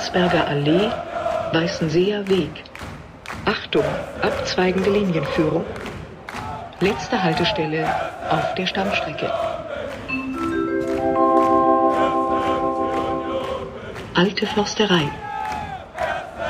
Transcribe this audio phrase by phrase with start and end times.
[0.00, 0.90] Landsberger Allee,
[1.52, 2.64] Weißenseer Weg.
[3.44, 3.84] Achtung,
[4.22, 5.66] abzweigende Linienführung.
[6.80, 7.86] Letzte Haltestelle
[8.30, 9.30] auf der Stammstrecke.
[14.14, 15.06] Alte Forsterei.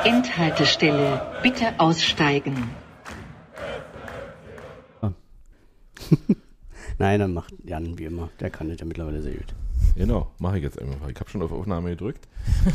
[0.05, 1.21] Endhaltestelle.
[1.43, 2.71] Bitte aussteigen.
[6.98, 8.29] Nein, dann macht Jan wie immer.
[8.39, 9.53] Der kann das ja mittlerweile sehr gut.
[9.97, 11.09] Genau, mache ich jetzt einfach.
[11.09, 12.27] Ich habe schon auf Aufnahme gedrückt.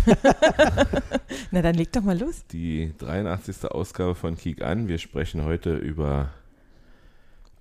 [1.52, 2.46] Na, dann leg doch mal los.
[2.52, 3.72] Die 83.
[3.72, 4.88] Ausgabe von Kick an.
[4.88, 6.30] Wir sprechen heute über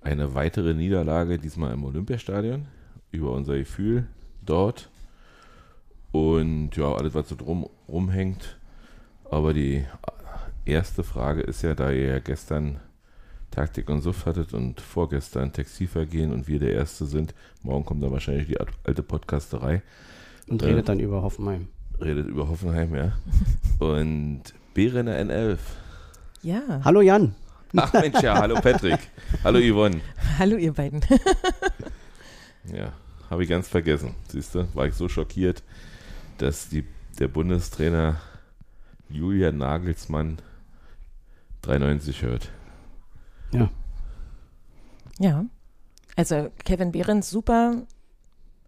[0.01, 2.67] eine weitere Niederlage, diesmal im Olympiastadion,
[3.11, 4.07] über unser Gefühl
[4.45, 4.89] dort
[6.11, 8.57] und ja, alles, was so drum rumhängt.
[9.29, 9.85] Aber die
[10.63, 12.79] erste Frage ist ja, da ihr ja gestern
[13.55, 18.11] Taktik und Suff hattet und vorgestern Textilvergehen und wir der Erste sind, morgen kommt dann
[18.11, 19.81] wahrscheinlich die alte Podcasterei.
[20.49, 21.69] Und redet äh, dann über Hoffenheim.
[22.01, 23.13] Redet über Hoffenheim, ja.
[23.79, 24.41] und
[24.73, 25.57] Bären N11.
[26.43, 26.81] Ja.
[26.83, 27.33] Hallo Jan.
[27.77, 28.99] Ach Mensch, ja, hallo Patrick.
[29.41, 30.01] hallo Yvonne.
[30.37, 30.99] Hallo ihr beiden.
[32.73, 32.91] ja,
[33.29, 34.15] habe ich ganz vergessen.
[34.27, 35.63] Siehst du, war ich so schockiert,
[36.39, 36.83] dass die,
[37.19, 38.19] der Bundestrainer
[39.09, 40.39] Julian Nagelsmann
[41.61, 42.51] 93 hört.
[43.59, 43.69] Ja.
[45.19, 45.45] Ja.
[46.15, 47.83] Also Kevin Behrens super.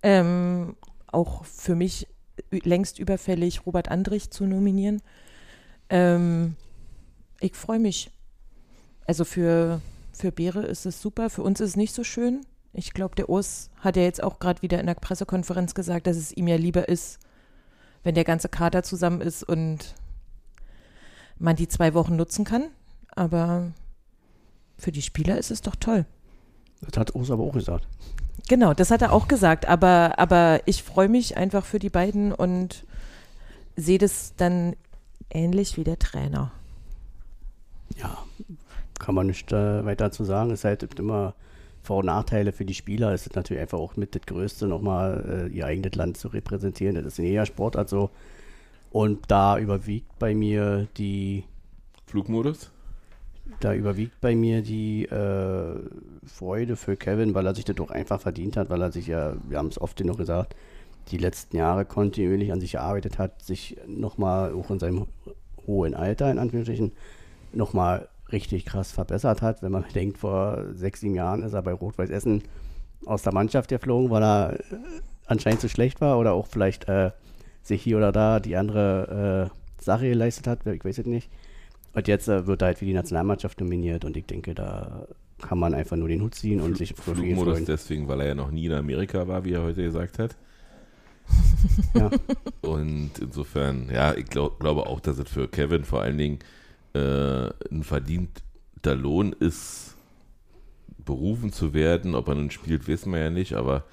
[0.04, 0.76] Ähm,
[1.08, 2.08] auch für mich
[2.52, 5.02] längst überfällig, Robert Andrich zu nominieren.
[5.90, 6.56] Ähm,
[7.40, 8.12] ich freue mich.
[9.06, 12.42] Also für, für Beere ist es super, für uns ist es nicht so schön.
[12.74, 16.18] Ich glaube, der Urs hat ja jetzt auch gerade wieder in der Pressekonferenz gesagt, dass
[16.18, 17.20] es ihm ja lieber ist,
[18.04, 19.96] wenn der ganze Kader zusammen ist und
[21.40, 22.68] man die zwei Wochen nutzen kann.
[23.10, 23.72] Aber
[24.78, 26.06] für die Spieler ist es doch toll.
[26.82, 27.88] Das hat Urs aber auch gesagt.
[28.48, 32.32] Genau, das hat er auch gesagt, aber, aber ich freue mich einfach für die beiden
[32.32, 32.86] und
[33.76, 34.76] sehe das dann
[35.30, 36.52] ähnlich wie der Trainer.
[37.98, 38.18] Ja,
[39.00, 40.52] kann man nicht äh, weiter zu sagen.
[40.52, 41.34] Es halt immer
[41.84, 43.14] Vor- und Nachteile für die Spieler.
[43.14, 46.96] Es ist natürlich einfach auch mit das Größte, nochmal äh, ihr eigenes Land zu repräsentieren.
[46.96, 48.10] Das ist ein eher Sportart so.
[48.92, 51.44] Und da überwiegt bei mir die
[52.06, 52.72] Flugmodus?
[53.60, 55.80] Da überwiegt bei mir die äh,
[56.26, 59.36] Freude für Kevin, weil er sich das doch einfach verdient hat, weil er sich ja,
[59.48, 60.56] wir haben es oft genug gesagt,
[61.12, 65.08] die letzten Jahre kontinuierlich an sich gearbeitet hat, sich nochmal auch in seinem
[65.66, 66.92] hohen Alter, in Anführungsstrichen,
[67.54, 69.62] nochmal richtig krass verbessert hat.
[69.62, 72.44] Wenn man denkt, vor sechs, sieben Jahren ist er bei Rot-Weiß Essen
[73.06, 74.62] aus der Mannschaft geflogen, weil er äh,
[75.26, 77.12] anscheinend zu schlecht war oder auch vielleicht äh,
[77.62, 81.30] sich hier oder da die andere äh, Sache geleistet hat, ich weiß es nicht.
[81.98, 85.08] Und jetzt äh, wird halt für die Nationalmannschaft nominiert und ich denke, da
[85.42, 87.66] kann man einfach nur den Hut ziehen und sich für ihn freuen.
[87.66, 90.36] deswegen, weil er ja noch nie in Amerika war, wie er heute gesagt hat.
[91.96, 92.12] ja.
[92.62, 96.40] Und insofern, ja, ich glaub, glaube auch, dass es für Kevin vor allen Dingen
[96.94, 99.96] äh, ein verdienter Lohn ist,
[101.04, 102.14] berufen zu werden.
[102.14, 103.86] Ob er nun spielt, wissen wir ja nicht, aber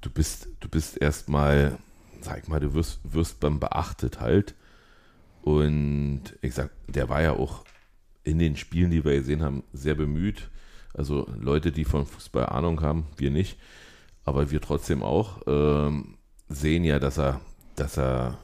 [0.00, 1.78] du bist, du bist erstmal,
[2.22, 4.56] sag mal, du wirst, wirst beim beachtet halt.
[5.42, 7.64] Und ich sag, der war ja auch
[8.24, 10.50] in den Spielen, die wir gesehen haben, sehr bemüht.
[10.94, 13.58] Also Leute, die von Fußball Ahnung haben, wir nicht,
[14.24, 16.18] aber wir trotzdem auch, ähm,
[16.48, 17.40] sehen ja, dass er,
[17.76, 18.38] dass er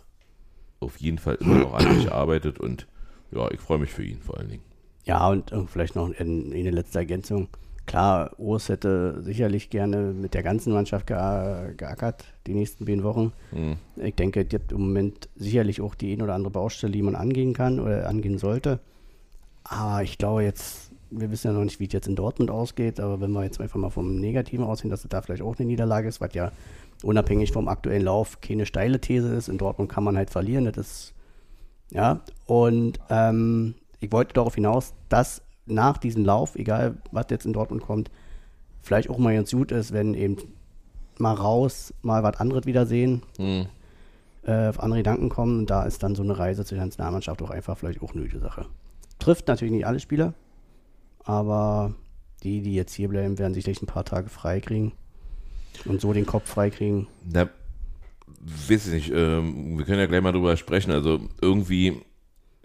[0.80, 2.86] auf jeden Fall immer noch an sich arbeitet und
[3.32, 4.62] ja, ich freue mich für ihn vor allen Dingen.
[5.04, 7.48] Ja, und vielleicht noch in, in eine letzte Ergänzung.
[7.86, 13.32] Klar, Urs hätte sicherlich gerne mit der ganzen Mannschaft geackert, die nächsten beiden Wochen.
[13.52, 13.76] Mhm.
[13.96, 17.14] Ich denke, es gibt im Moment sicherlich auch die ein oder andere Baustelle, die man
[17.14, 18.80] angehen kann oder angehen sollte.
[19.62, 22.98] Aber ich glaube jetzt, wir wissen ja noch nicht, wie es jetzt in Dortmund ausgeht,
[22.98, 25.66] aber wenn wir jetzt einfach mal vom Negativen aussehen, dass es da vielleicht auch eine
[25.66, 26.50] Niederlage ist, was ja
[27.04, 29.48] unabhängig vom aktuellen Lauf keine steile These ist.
[29.48, 31.14] In Dortmund kann man halt verlieren, das ist,
[31.92, 32.20] ja.
[32.46, 37.82] Und ähm, ich wollte darauf hinaus, dass nach diesem Lauf, egal was jetzt in Dortmund
[37.82, 38.10] kommt,
[38.82, 40.36] vielleicht auch mal ganz gut ist, wenn eben
[41.18, 43.66] mal raus, mal was anderes wiedersehen, mhm.
[44.44, 45.60] äh, auf andere Gedanken kommen.
[45.60, 48.38] Und da ist dann so eine Reise zur Nationalmannschaft auch einfach vielleicht auch eine gute
[48.38, 48.66] Sache.
[49.18, 50.34] Trifft natürlich nicht alle Spieler,
[51.24, 51.94] aber
[52.42, 54.92] die, die jetzt hier bleiben, werden sicherlich ein paar Tage frei kriegen
[55.84, 57.08] und so den Kopf frei kriegen.
[57.24, 57.48] Na,
[58.68, 59.12] weiß ich nicht.
[59.14, 60.92] Ähm, wir können ja gleich mal drüber sprechen.
[60.92, 62.02] Also irgendwie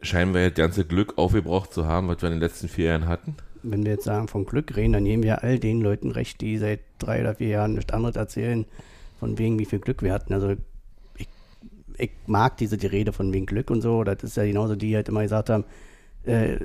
[0.02, 3.08] scheinen wir das ganze Glück aufgebraucht zu haben, was wir in den letzten vier Jahren
[3.08, 3.36] hatten.
[3.64, 6.58] Wenn wir jetzt sagen, von Glück reden, dann nehmen wir all den Leuten recht, die
[6.58, 8.66] seit drei oder vier Jahren nichts anderes erzählen,
[9.20, 10.34] von wegen, wie viel Glück wir hatten.
[10.34, 10.56] Also
[11.16, 11.28] ich,
[11.98, 14.04] ich mag diese die Rede von wegen Glück und so.
[14.04, 15.66] Das ist ja genauso, die halt immer gesagt haben,
[16.26, 16.58] äh,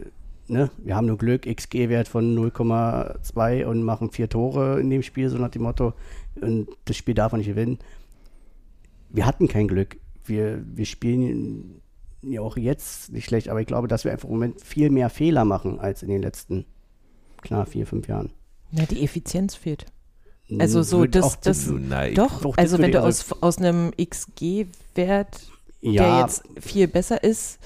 [0.48, 5.28] ne, wir haben nur Glück, XG-Wert von 0,2 und machen vier Tore in dem Spiel,
[5.28, 5.92] so nach dem Motto.
[6.40, 7.78] Und das Spiel darf man nicht gewinnen.
[9.10, 9.98] Wir hatten kein Glück.
[10.24, 11.82] Wir, wir spielen
[12.32, 15.10] ja auch jetzt nicht schlecht, aber ich glaube, dass wir einfach im Moment viel mehr
[15.10, 16.64] Fehler machen als in den letzten,
[17.42, 18.30] klar, vier, fünf Jahren.
[18.72, 19.86] Ja, die Effizienz fehlt.
[20.58, 22.14] Also so das, auch das Nein.
[22.14, 25.40] doch, Doch, das also wenn du also- aus, aus einem XG-Wert,
[25.82, 27.58] der Ja, jetzt viel besser ist,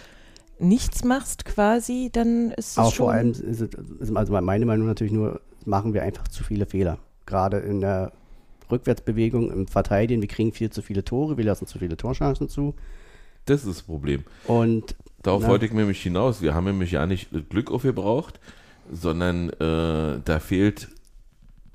[0.58, 3.06] nichts machst quasi, dann ist es aber schon...
[3.06, 3.60] vor allem ist es,
[4.00, 6.98] ist also meine Meinung natürlich nur, machen wir einfach zu viele Fehler.
[7.26, 8.12] Gerade in der
[8.70, 12.74] Rückwärtsbewegung, im Verteidigen, wir kriegen viel zu viele Tore, wir lassen zu viele Torchancen zu.
[13.50, 14.24] Das ist das Problem.
[14.46, 15.48] Und Darauf Na.
[15.48, 16.40] wollte ich nämlich hinaus.
[16.40, 18.40] Wir haben nämlich ja nicht Glück aufgebraucht,
[18.90, 20.88] sondern äh, da fehlt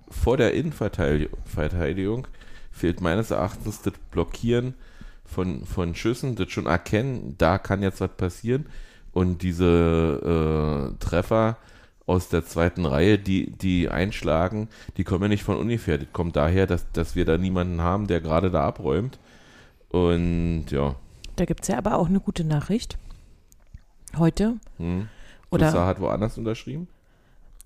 [0.09, 2.27] vor der Innenverteidigung
[2.71, 4.73] fehlt meines Erachtens das Blockieren
[5.23, 8.65] von, von Schüssen, das schon erkennen, da kann jetzt was passieren.
[9.13, 11.57] Und diese äh, Treffer
[12.05, 14.67] aus der zweiten Reihe, die, die einschlagen,
[14.97, 15.97] die kommen ja nicht von ungefähr.
[15.97, 19.19] Das kommt daher, dass, dass wir da niemanden haben, der gerade da abräumt.
[19.89, 20.95] Und ja,
[21.35, 22.97] Da gibt es ja aber auch eine gute Nachricht.
[24.17, 24.55] Heute.
[24.77, 25.07] hm.
[25.51, 26.87] Oder, Toussaint hat woanders unterschrieben?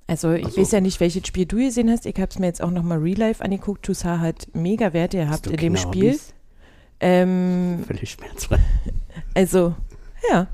[0.09, 0.61] also ich so.
[0.61, 2.05] weiß ja nicht, welches Spiel du gesehen hast.
[2.05, 3.85] Ich habe es mir jetzt auch nochmal Real Life angeguckt.
[3.85, 6.19] Toussaint hat mega Werte gehabt in dem Spiel.
[6.99, 8.59] Ähm, Völlig schmerzfrei.
[9.33, 9.75] Also,
[10.29, 10.47] ja.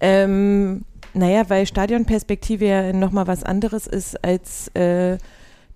[0.00, 5.18] Ähm, naja, weil Stadionperspektive ja nochmal was anderes ist als äh,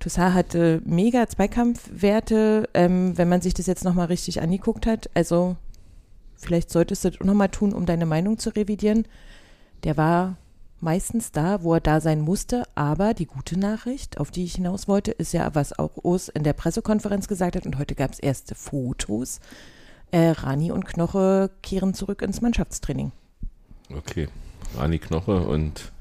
[0.01, 5.11] Toussaint hatte mega Zweikampfwerte, ähm, wenn man sich das jetzt nochmal richtig angeguckt hat.
[5.15, 5.57] Also,
[6.39, 9.07] vielleicht solltest du das auch nochmal tun, um deine Meinung zu revidieren.
[9.85, 10.37] Der war
[10.81, 14.89] meistens da, wo er da sein musste, aber die gute Nachricht, auf die ich hinaus
[14.89, 18.21] wollte, ist ja, was auch Urs in der Pressekonferenz gesagt hat und heute gab es
[18.21, 19.41] erste Fotos.
[20.11, 23.13] Äh, Rani und Knoche kehren zurück ins Mannschaftstraining.
[23.95, 24.29] Okay.
[24.77, 25.93] Rani Knoche und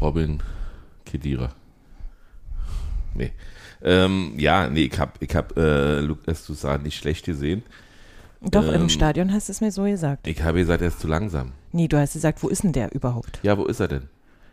[0.00, 0.42] Robin
[1.04, 1.50] Kedira.
[3.14, 3.32] Nee.
[3.82, 7.62] Ähm, ja, nee, ich hab, ich hab äh, Lukas Toussaint nicht schlecht gesehen.
[8.42, 10.26] Doch, Ähm, im Stadion hast du es mir so gesagt.
[10.26, 11.52] Ich habe gesagt, er ist zu langsam.
[11.72, 13.38] Nee, du hast gesagt, wo ist denn der überhaupt?
[13.42, 14.08] Ja, wo ist er denn?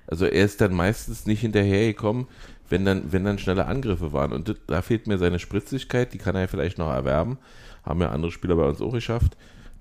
[0.07, 2.28] Also er ist dann meistens nicht hinterhergekommen,
[2.69, 4.31] wenn dann, wenn dann schnelle Angriffe waren.
[4.34, 7.38] Und das, da fehlt mir seine Spritzigkeit, die kann er vielleicht noch erwerben.
[7.84, 9.38] Haben ja andere Spieler bei uns auch geschafft.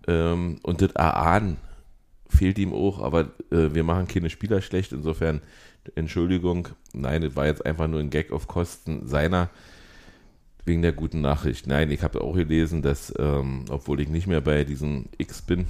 [0.06, 1.56] Ähm, und das Ahnen
[2.28, 4.92] fehlt ihm auch, aber äh, wir machen keine Spieler schlecht.
[4.92, 5.40] Insofern,
[5.94, 9.48] Entschuldigung, nein, das war jetzt einfach nur ein Gag auf Kosten seiner,
[10.66, 11.66] wegen der guten Nachricht.
[11.66, 15.66] Nein, ich habe auch gelesen, dass, ähm, obwohl ich nicht mehr bei diesem X bin,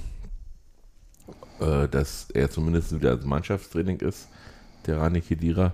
[1.59, 4.27] äh, dass er zumindest wieder als Mannschaftstraining ist,
[4.85, 5.73] der Rani Kedira.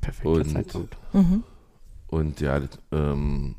[0.00, 0.96] Perfekter Und- Zeitpunkt.
[1.12, 1.44] Mhm.
[2.08, 2.60] Und ja,
[2.90, 3.54] ähm,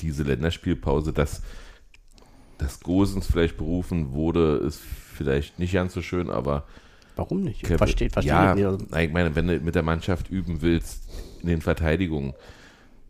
[0.00, 1.42] diese Länderspielpause, dass,
[2.58, 6.64] dass Gosens vielleicht berufen wurde, ist vielleicht nicht ganz so schön, aber
[7.16, 7.62] Warum nicht?
[7.62, 8.64] Kevin- Versteht, versteht ja, nicht.
[8.64, 11.04] Also, nein, ich meine, wenn du mit der Mannschaft üben willst
[11.42, 12.32] in den Verteidigungen,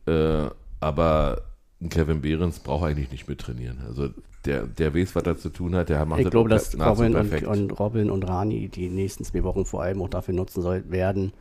[0.06, 0.48] äh,
[0.80, 1.42] aber
[1.90, 3.78] Kevin Behrens braucht eigentlich nicht mit trainieren.
[3.86, 4.10] Also
[4.44, 7.14] der, der weiß, was er zu tun hat, der macht ich das glaube, dass Robin
[7.14, 10.90] und, und Robin und Rani die nächsten zwei Wochen vor allem auch dafür nutzen soll,
[10.90, 11.32] werden.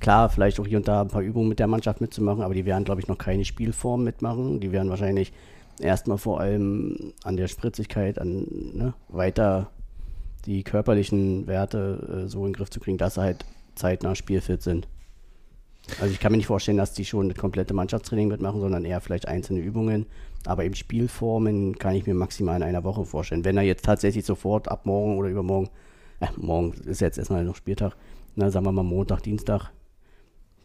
[0.00, 2.64] Klar, vielleicht auch hier und da ein paar Übungen mit der Mannschaft mitzumachen, aber die
[2.64, 4.60] werden, glaube ich, noch keine Spielform mitmachen.
[4.60, 5.32] Die werden wahrscheinlich
[5.80, 9.70] erstmal vor allem an der Spritzigkeit, an ne, weiter
[10.46, 13.44] die körperlichen Werte äh, so in den Griff zu kriegen, dass sie halt
[13.74, 14.88] zeitnah spielfit sind.
[16.00, 19.00] Also ich kann mir nicht vorstellen, dass die schon das komplette Mannschaftstraining mitmachen, sondern eher
[19.00, 20.06] vielleicht einzelne Übungen.
[20.46, 23.44] Aber eben Spielformen kann ich mir maximal in einer Woche vorstellen.
[23.44, 25.68] Wenn er jetzt tatsächlich sofort ab morgen oder übermorgen,
[26.20, 27.96] äh, morgen ist jetzt erstmal noch Spieltag,
[28.34, 29.70] na, sagen wir mal Montag, Dienstag,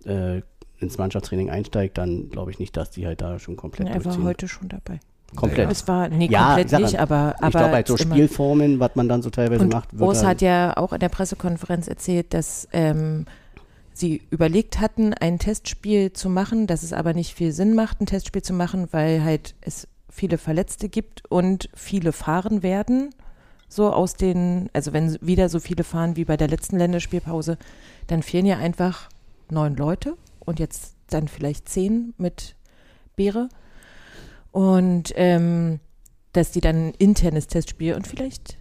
[0.06, 0.42] äh,
[0.80, 4.24] ins Mannschaftstraining einsteigt, dann glaube ich nicht, dass die halt da schon komplett Er war
[4.24, 5.00] heute schon dabei.
[5.36, 5.70] Komplett.
[5.70, 8.96] Es war, nee, Ja, komplett nicht, mal, aber, aber ich glaube, halt so Spielformen, was
[8.96, 12.34] man dann so teilweise Und macht, Urs dann- hat ja auch in der Pressekonferenz erzählt,
[12.34, 13.26] dass ähm,
[14.00, 18.06] sie überlegt hatten, ein Testspiel zu machen, dass es aber nicht viel Sinn macht, ein
[18.06, 23.14] Testspiel zu machen, weil halt es viele Verletzte gibt und viele fahren werden.
[23.68, 27.58] So aus den, also wenn wieder so viele fahren wie bei der letzten Länderspielpause,
[28.08, 29.10] dann fehlen ja einfach
[29.52, 32.56] neun Leute und jetzt dann vielleicht zehn mit
[33.16, 33.50] Beere.
[34.52, 35.80] Und ähm,
[36.34, 38.58] dass die dann ein internes Testspiel und vielleicht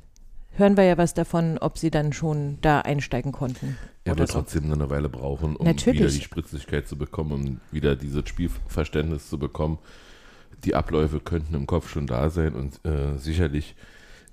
[0.58, 3.78] hören wir ja was davon, ob sie dann schon da einsteigen konnten.
[4.08, 4.38] Er wird so.
[4.38, 6.00] trotzdem eine Weile brauchen, um Natürlich.
[6.00, 9.78] wieder die Spritzigkeit zu bekommen, um wieder dieses Spielverständnis zu bekommen.
[10.64, 13.74] Die Abläufe könnten im Kopf schon da sein und äh, sicherlich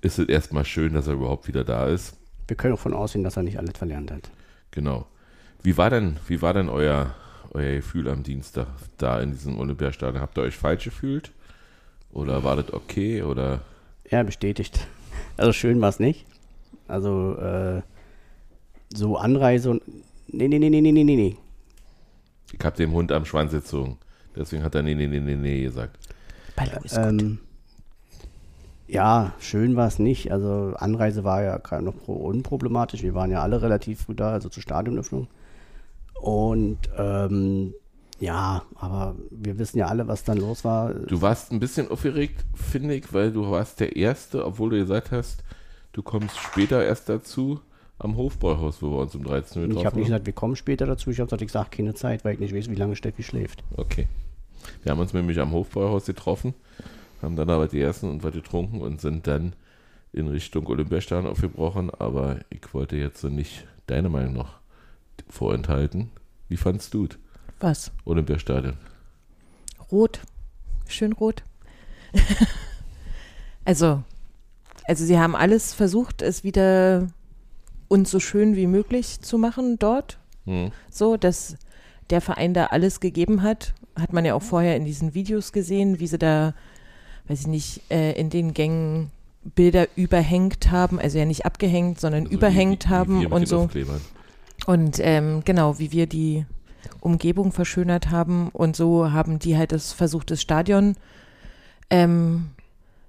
[0.00, 2.16] ist es erstmal schön, dass er überhaupt wieder da ist.
[2.48, 4.30] Wir können auch von ausgehen, dass er nicht alles verlernt hat.
[4.70, 5.06] Genau.
[5.62, 7.14] Wie war denn, wie war denn euer,
[7.52, 8.66] euer Gefühl am Dienstag
[8.98, 10.20] da in diesem Olympiastadion?
[10.20, 11.32] Habt ihr euch falsch gefühlt?
[12.12, 13.22] Oder war das okay?
[13.22, 13.60] Oder
[14.10, 14.86] Ja, bestätigt.
[15.36, 16.24] Also schön war es nicht.
[16.88, 17.82] Also äh,
[18.94, 19.82] so Anreise und.
[20.28, 21.36] Nee, nee, nee, nee, nee, nee, nee.
[22.52, 23.98] ich hab dem Hund am Schwanz gezogen.
[24.34, 25.98] Deswegen hat er nee, nee, nee, nee, nee gesagt.
[26.56, 27.04] Ballo ist gut.
[27.04, 27.38] Ähm,
[28.88, 30.32] Ja, schön war es nicht.
[30.32, 33.02] Also Anreise war ja noch unproblematisch.
[33.02, 35.28] Wir waren ja alle relativ früh da, also zur Stadionöffnung.
[36.14, 37.74] Und ähm,
[38.18, 40.94] ja, aber wir wissen ja alle, was dann los war.
[40.94, 45.10] Du warst ein bisschen aufgeregt, finde ich, weil du warst der Erste, obwohl du gesagt
[45.10, 45.42] hast,
[45.92, 47.60] du kommst später erst dazu
[47.98, 49.78] am Hofbräuhaus, wo wir uns um 13 Uhr.
[49.78, 51.10] Ich habe nicht gesagt, wir kommen später dazu.
[51.10, 53.62] Ich habe gesagt, ich sage keine Zeit, weil ich nicht weiß, wie lange Steffi schläft.
[53.76, 54.08] Okay.
[54.82, 56.54] Wir haben uns nämlich am Hofbräuhaus getroffen,
[57.22, 59.54] haben dann aber die ersten und was getrunken und sind dann
[60.12, 61.90] in Richtung Olympiastadion aufgebrochen.
[61.90, 64.54] Aber ich wollte jetzt so nicht deine Meinung noch
[65.28, 66.10] vorenthalten.
[66.48, 67.18] Wie fandst du es?
[67.60, 67.92] Was?
[68.04, 68.76] Olympiastadion.
[69.90, 70.20] Rot.
[70.88, 71.42] Schön rot.
[73.64, 74.02] also,
[74.84, 77.08] also sie haben alles versucht, es wieder
[77.88, 80.18] uns so schön wie möglich zu machen dort.
[80.44, 80.70] Hm.
[80.90, 81.56] So, dass
[82.10, 83.74] der Verein da alles gegeben hat.
[83.98, 86.54] Hat man ja auch vorher in diesen Videos gesehen, wie sie da,
[87.28, 89.10] weiß ich nicht, äh, in den Gängen
[89.54, 93.48] Bilder überhängt haben, also ja nicht abgehängt, sondern also überhängt wie, wie, haben wie und
[93.48, 93.68] so.
[94.66, 96.46] Und ähm, genau, wie wir die
[97.00, 100.96] Umgebung verschönert haben und so haben die halt das versucht, das Stadion
[101.90, 102.50] ähm,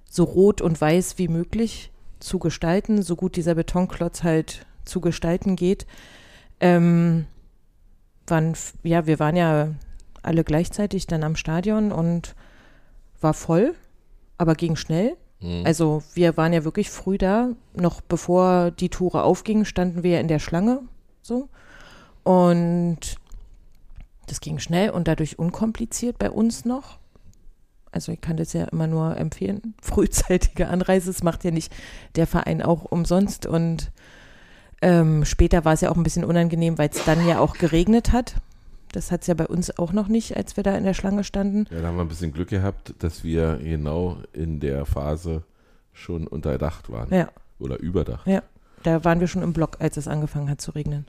[0.08, 5.56] so rot und weiß wie möglich zu gestalten, so gut dieser Betonklotz halt zu gestalten
[5.56, 5.86] geht.
[6.60, 7.26] Ähm,
[8.26, 9.68] waren, ja, wir waren ja
[10.22, 12.34] alle gleichzeitig dann am Stadion und
[13.20, 13.74] war voll,
[14.36, 15.16] aber ging schnell.
[15.40, 15.62] Mhm.
[15.64, 20.20] Also wir waren ja wirklich früh da, noch bevor die Tore aufgingen, standen wir ja
[20.20, 20.82] in der Schlange
[21.22, 21.48] so.
[22.24, 23.16] Und
[24.26, 26.98] das ging schnell und dadurch unkompliziert bei uns noch.
[27.90, 29.74] Also ich kann das ja immer nur empfehlen.
[29.82, 31.72] Frühzeitige Anreise, das macht ja nicht
[32.16, 33.46] der Verein auch umsonst.
[33.46, 33.90] Und
[34.80, 38.12] ähm, später war es ja auch ein bisschen unangenehm, weil es dann ja auch geregnet
[38.12, 38.36] hat.
[38.92, 41.24] Das hat es ja bei uns auch noch nicht, als wir da in der Schlange
[41.24, 41.66] standen.
[41.70, 45.42] Ja, da haben wir ein bisschen Glück gehabt, dass wir genau in der Phase
[45.92, 47.12] schon unterdacht waren.
[47.12, 47.28] Ja.
[47.58, 48.26] Oder überdacht.
[48.26, 48.42] Ja,
[48.84, 51.06] da waren wir schon im Block, als es angefangen hat zu regnen.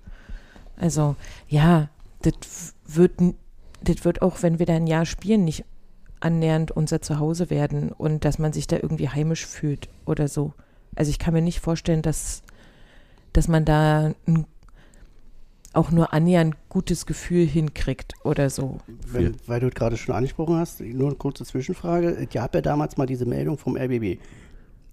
[0.78, 1.16] Also,
[1.48, 1.90] ja,
[2.22, 3.14] das wird,
[3.82, 5.64] das wird auch, wenn wir da ein Jahr spielen, nicht
[6.20, 10.54] annähernd unser Zuhause werden und dass man sich da irgendwie heimisch fühlt oder so.
[10.96, 12.44] Also ich kann mir nicht vorstellen, dass,
[13.34, 14.46] dass man da ein,
[15.74, 18.80] auch nur annähernd gutes Gefühl hinkriegt oder so.
[19.08, 22.10] Wenn, weil du gerade schon angesprochen hast, nur eine kurze Zwischenfrage.
[22.10, 24.20] Es gab ja damals mal diese Meldung vom RBB.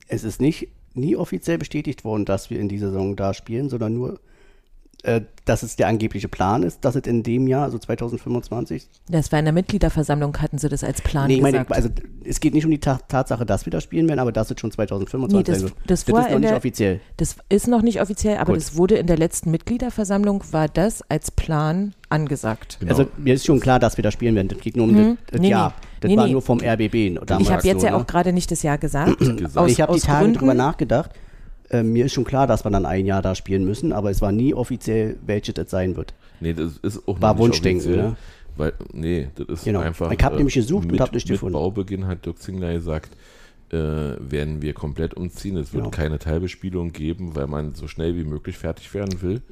[0.09, 3.95] Es ist nicht nie offiziell bestätigt worden, dass wir in dieser Saison da spielen, sondern
[3.95, 4.21] nur
[5.03, 8.89] äh, dass es der angebliche Plan ist, dass es in dem Jahr, also 2025.
[9.09, 11.89] Das war in der Mitgliederversammlung, hatten sie das als Plan nee, ich meine, also
[12.25, 14.59] es geht nicht um die Ta Tatsache, dass wir da spielen werden, aber dass es
[14.59, 15.75] schon 2025 nee, das, wird.
[15.87, 17.01] Das, das ist noch nicht offiziell.
[17.17, 18.57] Das ist noch nicht offiziell, aber Gut.
[18.57, 22.79] das wurde in der letzten Mitgliederversammlung, war das als Plan angesagt.
[22.81, 22.91] Genau.
[22.91, 24.49] Also mir ist schon klar, dass wir da spielen werden.
[24.49, 25.19] Das geht nur um hm.
[25.27, 25.75] das, das nee, Jahr.
[26.01, 26.95] Das nee, war nur vom RBB.
[27.39, 27.97] Ich habe jetzt so, ja ne?
[27.97, 29.23] auch gerade nicht das Jahr gesagt.
[29.55, 31.11] aus, ich habe die Tage drüber nachgedacht
[31.71, 34.21] äh, mir ist schon klar, dass wir dann ein Jahr da spielen müssen, aber es
[34.23, 36.15] war nie offiziell, welches das sein wird.
[36.41, 38.17] Nee, das ist auch War Wunschdenken, ne?
[38.57, 39.81] Weil, nee, das ist genau.
[39.81, 40.11] einfach.
[40.11, 41.55] Ich habe äh, nämlich gesucht mit, und habe nicht mit gefunden.
[41.55, 43.15] Baubeginn hat Dirk Zingler gesagt,
[43.71, 45.57] äh, werden wir komplett umziehen.
[45.57, 45.91] Es wird genau.
[45.91, 49.43] keine Teilbespielung geben, weil man so schnell wie möglich fertig werden will.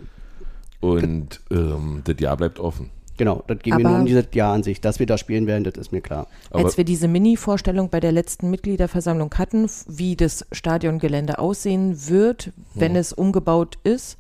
[0.80, 2.90] Und ähm, das Jahr bleibt offen.
[3.16, 4.80] Genau, das ging mir nur um dieses Jahr an sich.
[4.80, 6.26] Dass wir da spielen werden, das ist mir klar.
[6.50, 12.52] Aber als wir diese Mini-Vorstellung bei der letzten Mitgliederversammlung hatten, wie das Stadiongelände aussehen wird,
[12.74, 13.00] wenn hm.
[13.00, 14.16] es umgebaut ist,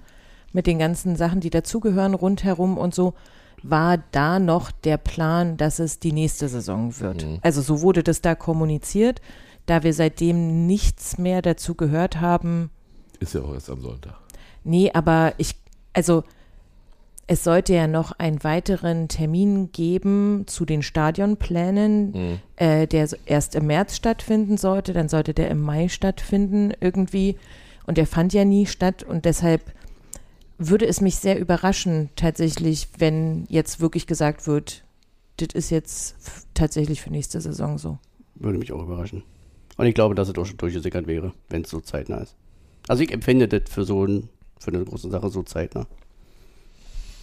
[0.52, 3.14] mit den ganzen Sachen, die dazugehören, rundherum und so,
[3.62, 7.22] war da noch der Plan, dass es die nächste Saison wird.
[7.22, 7.38] Hm.
[7.42, 9.20] Also so wurde das da kommuniziert.
[9.66, 12.70] Da wir seitdem nichts mehr dazu gehört haben.
[13.18, 14.14] Ist ja auch erst am Sonntag.
[14.62, 15.56] Nee, aber ich,
[15.94, 16.22] also
[17.26, 22.40] es sollte ja noch einen weiteren Termin geben zu den Stadionplänen, mhm.
[22.56, 27.36] äh, der erst im März stattfinden sollte, dann sollte der im Mai stattfinden irgendwie.
[27.86, 29.62] Und der fand ja nie statt und deshalb
[30.58, 34.84] würde es mich sehr überraschen, tatsächlich, wenn jetzt wirklich gesagt wird,
[35.38, 36.16] das ist jetzt
[36.54, 37.98] tatsächlich für nächste Saison so.
[38.36, 39.22] Würde mich auch überraschen.
[39.76, 42.36] Und ich glaube, dass es auch schon durchgesickert wäre, wenn es so zeitnah ist.
[42.86, 44.28] Also ich empfinde das für so ein,
[44.60, 45.86] für eine große Sache so zeitnah.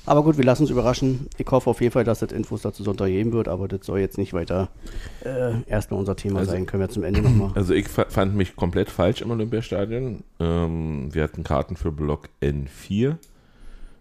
[0.05, 1.27] Aber gut, wir lassen uns überraschen.
[1.37, 3.99] Ich hoffe auf jeden Fall, dass das Infos dazu Sonntag geben wird, aber das soll
[3.99, 4.69] jetzt nicht weiter
[5.23, 6.65] äh, erstmal unser Thema also, sein.
[6.65, 7.51] Können wir zum Ende nochmal.
[7.53, 10.23] Also ich fand mich komplett falsch im Olympiastadion.
[10.39, 13.17] Ähm, wir hatten Karten für Block N4,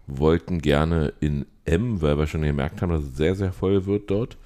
[0.07, 4.09] wollten gerne in M, weil wir schon gemerkt haben, dass es sehr, sehr voll wird
[4.09, 4.37] dort.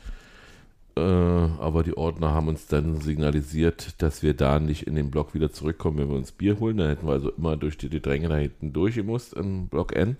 [0.97, 5.33] Äh, aber die Ordner haben uns dann signalisiert, dass wir da nicht in den Block
[5.33, 6.77] wieder zurückkommen, wenn wir uns Bier holen.
[6.77, 10.17] Dann hätten wir also immer durch die, Dränge da hinten durchgemusst in Block N.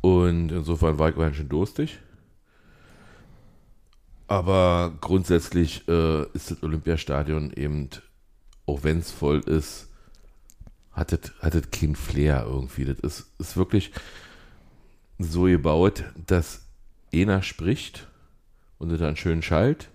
[0.00, 1.98] Und insofern war ich ganz schön durstig.
[4.26, 7.90] Aber grundsätzlich äh, ist das Olympiastadion eben
[8.70, 9.88] auch wenn es voll ist,
[10.92, 12.84] hat es hat kein Flair irgendwie.
[12.84, 13.90] Das ist, ist wirklich
[15.18, 16.66] so gebaut, dass
[17.12, 18.06] einer spricht
[18.78, 19.88] und es dann schön schallt.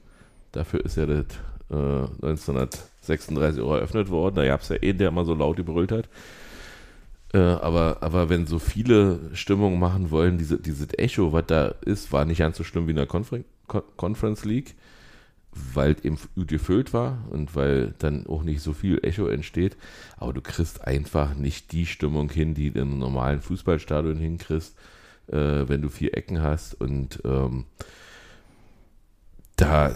[0.51, 1.25] Dafür ist ja das
[1.69, 4.35] äh, 1936 Euro eröffnet worden.
[4.35, 6.09] Da gab es ja einen, der immer so laut gebrüllt hat.
[7.35, 12.13] Äh, aber, aber wenn so viele Stimmungen machen wollen, diese, dieses Echo, was da ist,
[12.13, 13.39] war nicht ganz so schlimm wie in der Confer
[13.97, 14.75] Conference League,
[15.51, 19.75] weil eben gut gefüllt war und weil dann auch nicht so viel Echo entsteht.
[20.15, 24.77] Aber du kriegst einfach nicht die Stimmung hin, die du im normalen Fußballstadion hinkriegst,
[25.27, 26.79] äh, wenn du vier Ecken hast.
[26.79, 27.65] Und ähm,
[29.57, 29.93] da,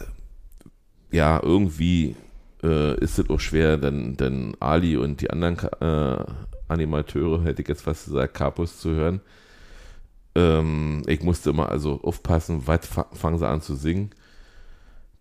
[1.09, 2.17] ja, irgendwie
[2.63, 6.25] äh, ist es auch schwer, dann, dann Ali und die anderen äh,
[6.69, 9.21] Animateure, hätte ich jetzt fast gesagt, Capos zu hören.
[10.35, 14.11] Ähm, ich musste immer also aufpassen, was fangen sie an zu singen,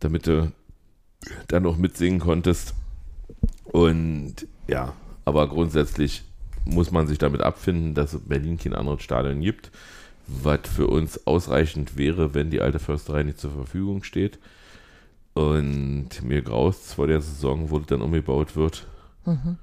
[0.01, 0.53] damit du
[1.49, 2.75] dann auch mitsingen konntest.
[3.65, 4.93] Und ja,
[5.25, 6.25] aber grundsätzlich
[6.65, 9.71] muss man sich damit abfinden, dass es Berlin kein anderes Stadion gibt,
[10.27, 14.39] was für uns ausreichend wäre, wenn die alte Försterei nicht zur Verfügung steht.
[15.35, 18.87] Und mir graust vor der Saison, wo es dann umgebaut wird.
[19.25, 19.57] Mhm.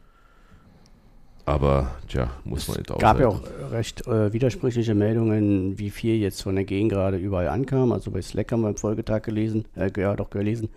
[1.45, 2.95] Aber tja, muss man nicht auch.
[2.95, 7.17] Es gab ja auch recht äh, widersprüchliche Meldungen, wie viel jetzt von der Gegend gerade
[7.17, 7.91] überall ankam.
[7.91, 10.69] Also bei Slack haben wir am Folgetag gelesen, äh, ja doch gelesen,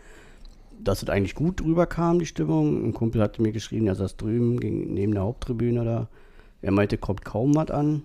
[0.79, 2.85] dass es eigentlich gut drüber kam, die Stimmung.
[2.85, 6.09] Ein Kumpel hatte mir geschrieben, er saß drüben ging neben der Haupttribüne da.
[6.61, 8.03] Er meinte, kommt kaum was an.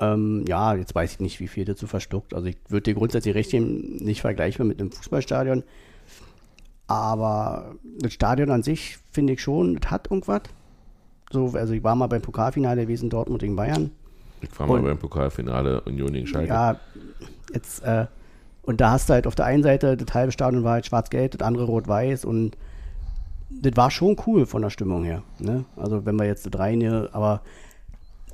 [0.00, 2.34] Ähm, ja, jetzt weiß ich nicht, wie viel dazu verstuckt.
[2.34, 5.64] Also ich würde dir grundsätzlich recht geben, nicht vergleichbar mit einem Fußballstadion.
[6.86, 10.42] Aber das Stadion an sich finde ich schon, das hat irgendwas.
[11.32, 13.90] So, also ich war mal beim Pokalfinale gewesen, Dortmund gegen Bayern.
[14.40, 16.48] Ich war mal beim Pokalfinale Union gegen Schalke.
[16.48, 16.80] Ja,
[17.52, 18.06] jetzt, äh,
[18.62, 21.32] und da hast du halt auf der einen Seite, das halbe Stadion war halt schwarz-gelb,
[21.32, 22.56] das andere rot-weiß und
[23.50, 25.22] das war schon cool von der Stimmung her.
[25.38, 25.64] Ne?
[25.76, 27.42] Also wenn wir jetzt das reine, aber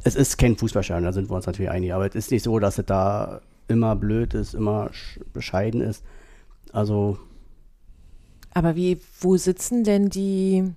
[0.03, 2.59] es ist kein Fußballstadion, da sind wir uns natürlich einig, aber es ist nicht so,
[2.59, 4.91] dass es da immer blöd ist, immer
[5.33, 6.05] bescheiden ist.
[6.73, 7.19] Also.
[8.53, 10.75] Aber wie, wo sitzen denn die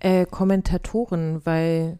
[0.00, 1.98] äh, Kommentatoren, weil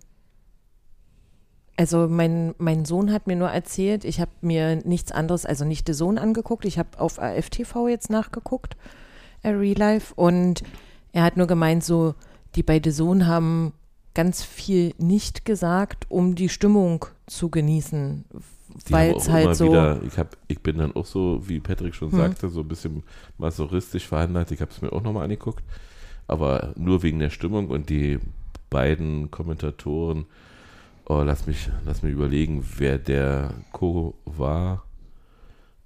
[1.77, 5.87] also mein, mein Sohn hat mir nur erzählt, ich habe mir nichts anderes, also nicht
[5.87, 8.77] The Sohn angeguckt, ich habe auf AFTV jetzt nachgeguckt,
[9.43, 10.63] äh, Real Life, und
[11.13, 12.15] er hat nur gemeint, so,
[12.55, 13.73] die bei The Sohn haben
[14.13, 18.27] ganz viel nicht gesagt, um die Stimmung zu genießen.
[18.91, 19.69] Weil es halt so.
[19.69, 22.19] Wieder, ich, hab, ich bin dann auch so, wie Patrick schon hm.
[22.19, 23.03] sagte, so ein bisschen
[23.39, 24.51] masochistisch verhandelt.
[24.51, 25.65] Ich habe es mir auch nochmal angeguckt
[26.31, 28.21] aber nur wegen der Stimmung und die
[28.71, 30.27] beiden Kommentatoren,
[31.07, 34.85] oh, lass mich, lass mich überlegen, wer der Co war.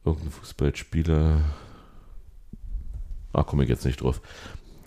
[0.05, 1.41] Irgendein Fußballspieler.
[3.33, 4.21] Ach, komme ich jetzt nicht drauf.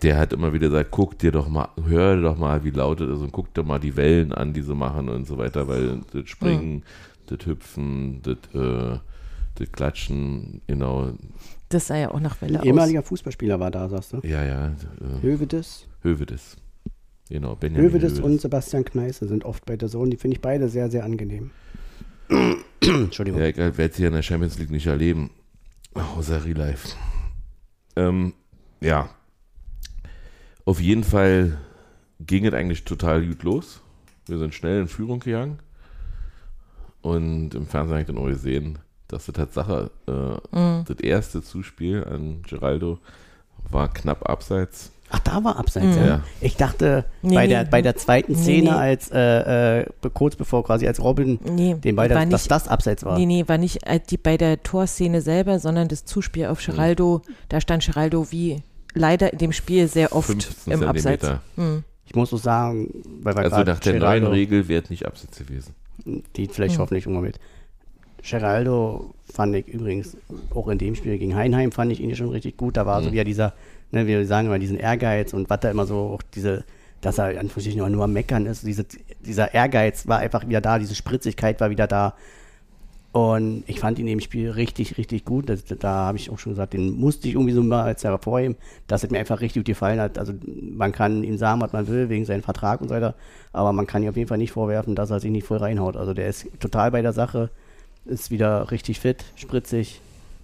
[0.02, 3.16] Der hat immer wieder gesagt, guck dir doch mal, hör doch mal, wie laut es
[3.16, 6.02] ist und guck dir mal die Wellen an, die sie machen und so weiter, weil
[6.12, 6.82] das Springen, mhm.
[7.26, 9.00] das Hüpfen, das, äh,
[9.56, 11.14] das Klatschen, genau,
[11.68, 12.66] das sah ja auch nach Welle Ein aus.
[12.66, 14.20] ehemaliger Fußballspieler war da, sagst du?
[14.22, 14.66] Ja, ja.
[14.68, 15.86] Äh, Hövedes?
[16.02, 16.56] Hövedes.
[17.28, 20.10] Genau, Benjamin Hövedes, Hövedes und Sebastian Kneiße sind oft bei der Sohn.
[20.10, 21.50] Die finde ich beide sehr, sehr angenehm.
[22.80, 23.40] Entschuldigung.
[23.40, 25.30] Ja, ich werde sie in der Champions League nicht erleben.
[25.94, 26.96] Außer Real Life.
[27.96, 28.32] Ähm,
[28.80, 29.10] ja.
[30.64, 31.58] Auf jeden Fall
[32.20, 33.80] ging es eigentlich total gut los.
[34.26, 35.58] Wir sind schnell in Führung gegangen.
[37.00, 38.78] Und im Fernsehen habe ich dann auch gesehen,
[39.08, 40.84] dass die Tatsache, äh, mhm.
[40.86, 42.98] das erste Zuspiel an Geraldo
[43.70, 44.92] war knapp abseits.
[45.10, 46.04] Ach, da war abseits, mhm.
[46.04, 46.22] ja.
[46.42, 50.62] Ich dachte, nee, bei, der, bei der zweiten Szene, nee, als äh, äh, kurz bevor
[50.64, 53.18] quasi als Robin den Ball, das, nicht, dass das abseits war.
[53.18, 57.22] Nee, nee, war nicht äh, die, bei der Torszene selber, sondern das Zuspiel auf Geraldo.
[57.26, 57.32] Mhm.
[57.48, 61.26] Da stand Geraldo wie leider in dem Spiel sehr oft im Abseits.
[61.56, 61.84] Mhm.
[62.04, 65.06] Ich muss so sagen, weil wir Also nach der Geraldo, neuen Regel wäre es nicht
[65.06, 65.74] abseits gewesen.
[66.36, 66.82] Die vielleicht mhm.
[66.82, 67.40] hoffentlich irgendwann mit.
[68.22, 70.16] Geraldo fand ich übrigens
[70.54, 72.76] auch in dem Spiel gegen Heinheim fand ich ihn schon richtig gut.
[72.76, 73.04] Da war mhm.
[73.06, 73.54] so wieder dieser,
[73.90, 76.64] ne, wir sagen immer diesen Ehrgeiz und was da immer so auch diese,
[77.00, 78.66] dass er an nur, nur am Meckern ist.
[78.66, 78.84] Diese,
[79.20, 82.14] dieser Ehrgeiz war einfach wieder da, diese Spritzigkeit war wieder da.
[83.10, 85.48] Und ich fand ihn im Spiel richtig, richtig gut.
[85.48, 88.56] Das, da habe ich auch schon gesagt, den musste ich irgendwie so mal als hervorheben,
[88.86, 90.18] dass es mir einfach richtig gut gefallen hat.
[90.18, 90.34] Also
[90.76, 93.14] man kann ihm sagen, was man will, wegen seinem Vertrag und so weiter,
[93.52, 95.96] aber man kann ihm auf jeden Fall nicht vorwerfen, dass er sich nicht voll reinhaut.
[95.96, 97.50] Also der ist total bei der Sache
[98.08, 100.00] ist wieder richtig fit, spritzig.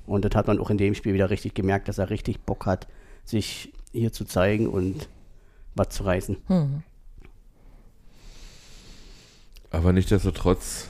[0.06, 2.66] Und das hat man auch in dem Spiel wieder richtig gemerkt, dass er richtig Bock
[2.66, 2.86] hat,
[3.24, 5.08] sich hier zu zeigen und
[5.74, 6.36] was zu reißen.
[6.46, 6.82] Hm.
[9.70, 10.88] Aber nichtsdestotrotz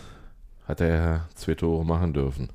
[0.67, 2.51] hat er ja zwei Tore machen dürfen.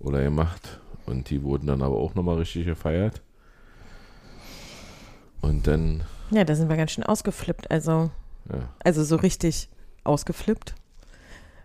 [0.00, 0.80] Oder gemacht.
[1.06, 3.22] Und die wurden dann aber auch nochmal richtig gefeiert.
[5.40, 6.04] Und dann.
[6.30, 7.70] Ja, da sind wir ganz schön ausgeflippt.
[7.70, 8.10] Also,
[8.50, 8.68] Ja.
[8.84, 9.68] also so richtig
[10.04, 10.74] ausgeflippt.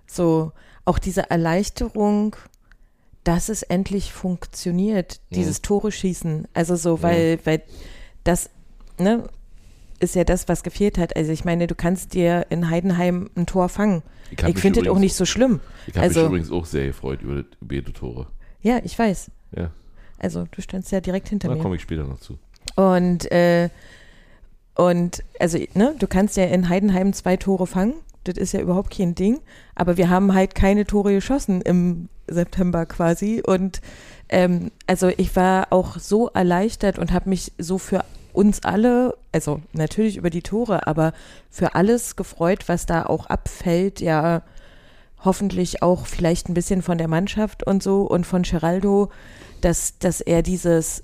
[0.08, 0.52] So
[0.86, 2.36] auch diese Erleichterung,
[3.24, 6.48] dass es endlich funktioniert, dieses Tore schießen.
[6.54, 7.64] Also so, weil, weil
[8.24, 8.50] das,
[9.00, 9.28] ne,
[10.00, 11.16] ist ja das, was gefehlt hat.
[11.16, 14.04] Also ich meine, du kannst dir in Heidenheim ein Tor fangen.
[14.30, 15.60] Ich Ich, finde das auch nicht so schlimm.
[15.88, 18.28] Ich habe Also- mich übrigens auch sehr gefreut über die beide Tore.
[18.62, 19.32] Ja, ich weiß.
[19.56, 19.72] Ja,
[20.20, 21.62] Also du standst ja direkt hinter da mir.
[21.62, 22.38] komme ich später noch zu.
[22.76, 23.70] Und, äh,
[24.76, 27.94] und also, ne, du kannst ja in Heidenheim zwei Tore fangen.
[28.28, 29.40] Das ist ja überhaupt kein Ding.
[29.76, 33.42] Aber wir haben halt keine Tore geschossen im September quasi.
[33.46, 33.82] Und
[34.30, 39.62] ähm, also ich war auch so erleichtert und habe mich so für uns alle, also
[39.74, 41.14] natürlich über die Tore, aber
[41.50, 44.44] für alles gefreut, was da auch abfällt, ja
[45.24, 49.10] hoffentlich auch vielleicht ein bisschen von der Mannschaft und so und von Geraldo,
[49.62, 51.04] dass, dass er dieses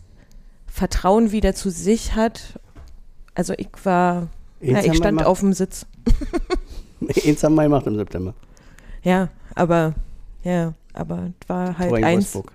[0.67, 2.59] Vertrauen wieder zu sich hat.
[3.33, 4.27] Also ich war,
[4.61, 5.85] ja, Eins ich stand auf dem Sitz.
[7.25, 8.33] Eins haben wir gemacht im September.
[9.03, 9.95] Ja, aber
[10.43, 12.51] ja, aber es war halt eins, Wolfsburg.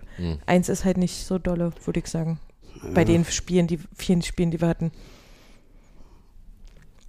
[0.47, 2.39] eins ist halt nicht so dolle, würde ich sagen.
[2.95, 4.93] Bei den Spielen, die vielen Spielen, die wir hatten.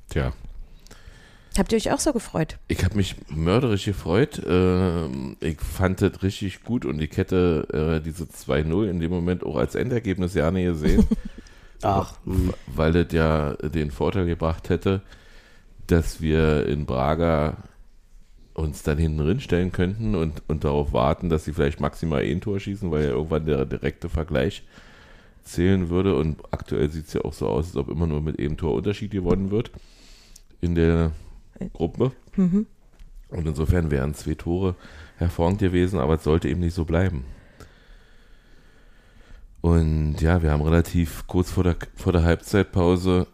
[0.09, 0.33] Tja,
[1.57, 2.57] Habt ihr euch auch so gefreut?
[2.67, 4.41] ich habe mich mörderisch gefreut.
[4.47, 9.43] Ähm, ich fand das richtig gut und ich hätte äh, diese 2-0 in dem Moment
[9.43, 11.07] auch als Endergebnis ja nicht gesehen.
[11.81, 12.53] Ach, hm.
[12.67, 15.01] weil das ja den Vorteil gebracht hätte,
[15.87, 17.57] dass wir in Braga
[18.53, 22.41] uns dann hinten drin stellen könnten und, und darauf warten, dass sie vielleicht maximal ein
[22.41, 24.63] Tor schießen, weil ja irgendwann der direkte Vergleich
[25.43, 26.15] zählen würde.
[26.15, 28.73] Und aktuell sieht es ja auch so aus, als ob immer nur mit einem Tor
[28.73, 29.71] Unterschied gewonnen wird
[30.59, 31.11] in der
[31.73, 32.11] Gruppe.
[32.35, 32.65] Mhm.
[33.29, 34.75] Und insofern wären zwei Tore
[35.17, 37.25] hervorragend gewesen, aber es sollte eben nicht so bleiben.
[39.61, 43.27] Und ja, wir haben relativ kurz vor der, vor der Halbzeitpause,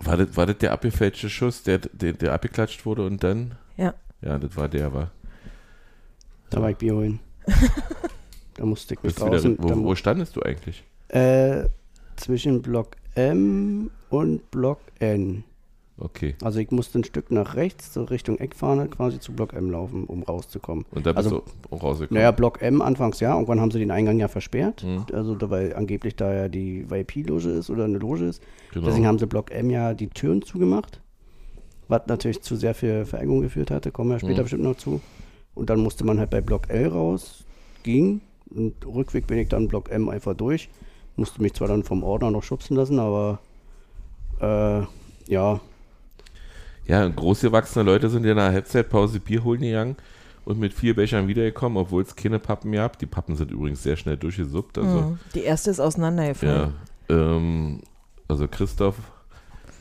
[0.00, 3.54] war das, war das der abgefälschte Schuss, der, der, der abgeklatscht wurde und dann?
[3.76, 3.94] Ja.
[4.20, 5.10] Ja, das war der, war.
[6.50, 7.20] da war ich Bier holen.
[8.54, 9.56] da musste ich mich Bist wieder, draußen.
[9.58, 10.84] wo, wo standest du eigentlich?
[11.08, 11.68] Äh,
[12.16, 15.44] zwischen Block M und Block N.
[16.00, 16.36] Okay.
[16.44, 20.04] Also ich musste ein Stück nach rechts, so Richtung Eckfahne, quasi zu Block M laufen,
[20.04, 20.84] um rauszukommen.
[20.92, 22.20] Und da bist Also- du rausgekommen.
[22.20, 24.84] Naja, Block M anfangs ja, irgendwann haben sie den Eingang ja versperrt.
[24.84, 25.06] Mhm.
[25.12, 28.42] Also weil angeblich da ja die VIP-Loge ist oder eine Loge ist.
[28.72, 28.86] genau.
[28.86, 31.00] Deswegen haben sie Block M ja die Türen zugemacht.
[31.88, 34.42] Was natürlich zu sehr viel Verengung geführt hatte, kommen wir später Mhm.
[34.44, 35.00] bestimmt noch zu.
[35.54, 37.44] Und dann musste man halt bei Block L raus,
[37.82, 38.20] ging.
[38.54, 40.68] Und Rückweg bin ich dann Block M einfach durch.
[41.16, 43.40] Musste mich zwar dann vom Ordner noch schubsen lassen, aber
[44.40, 44.82] äh,
[45.26, 45.60] ja,
[46.88, 49.96] Ja, großgewachsene Leute sind ja nach der Halbzeitpause Bier holen gegangen
[50.44, 52.98] und mit vier Bechern wiedergekommen, obwohl es keine Pappen gab.
[52.98, 54.78] Die Pappen sind übrigens sehr schnell durchgesuppt.
[54.78, 55.18] Also, Mhm.
[55.34, 56.72] Die erste ist auseinandergefallen.
[57.10, 57.80] ja, ähm,
[58.26, 58.96] also Christoph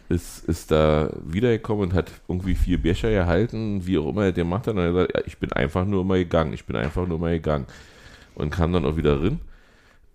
[0.09, 4.47] ist, ist da wiedergekommen und hat irgendwie vier Becher gehalten, wie auch immer er den
[4.49, 4.67] macht.
[4.67, 4.73] hat.
[4.75, 7.19] Und er hat gesagt, ja, ich bin einfach nur mal gegangen, ich bin einfach nur
[7.19, 7.65] mal gegangen.
[8.35, 9.39] Und kam dann auch wieder rein.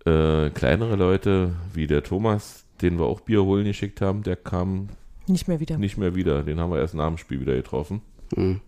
[0.05, 4.89] Äh, kleinere Leute, wie der Thomas, den wir auch Bier holen geschickt haben, der kam
[5.27, 5.77] Nicht mehr wieder.
[5.77, 6.43] nicht mehr wieder.
[6.43, 8.01] Den haben wir erst nach dem Spiel wieder getroffen.
[8.35, 8.59] hm.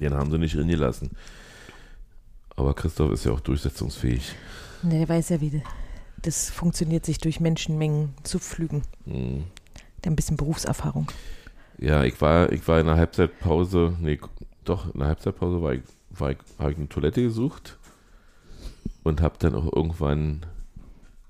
[0.00, 1.10] Den haben sie nicht gelassen.
[2.56, 4.34] Aber Christoph ist ja auch durchsetzungsfähig.
[4.82, 5.62] Nee, der weiß ja, wie
[6.20, 8.82] das funktioniert, sich durch Menschenmengen zu pflügen.
[9.04, 9.44] Hm.
[10.02, 11.06] Der ein bisschen Berufserfahrung.
[11.78, 14.18] Ja, ich war, ich war in der Halbzeitpause, nee,
[14.64, 17.78] doch, in der Halbzeitpause war ich, war ich, habe ich eine Toilette gesucht
[19.04, 20.44] und habe dann auch irgendwann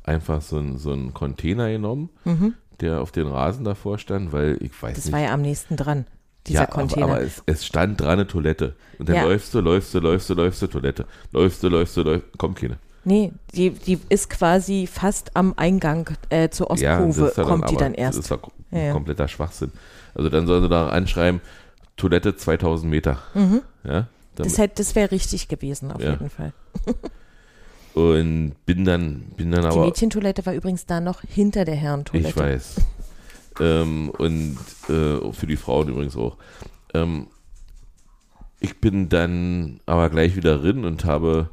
[0.05, 2.55] einfach so einen so einen Container genommen, Mhm.
[2.85, 5.13] Der auf den Rasen davor stand, weil ich weiß Das nicht.
[5.13, 6.07] war ja am nächsten dran,
[6.47, 7.07] dieser ja, Container.
[7.07, 8.75] Aber, aber es, es stand dran eine Toilette.
[8.99, 9.25] Und dann Ja.
[9.25, 11.07] läufst du, läufst du, läufst du, läufst du, Toilette.
[11.33, 12.77] Läufst du, läufst du, läufst kommt keine.
[13.05, 17.75] nee, die, die ist quasi fast am Eingang äh, zur das Ostkurve, ja kommt die
[17.75, 18.19] aber- dann erst.
[18.19, 19.73] Das ist doch Ja, kompletter Schwachsinn.
[20.15, 21.41] Also dann sollen sie da anschreiben,
[21.97, 23.19] Toilette 2000 Meter.
[23.35, 23.63] Mhm.
[23.85, 26.53] Ja, dann, Das, hätte- das wäre richtig gewesen, auf jeden Fall.
[27.95, 32.29] und bin dann, bin dann Die aber, Mädchentoilette war übrigens da noch hinter der Herrentoilette.
[32.29, 32.77] ich weiß.
[33.61, 36.37] ähm, und äh, für die Frauen übrigens auch.
[36.93, 37.29] Ähm,
[38.59, 41.51] ich bin dann aber gleich wieder drin und habe,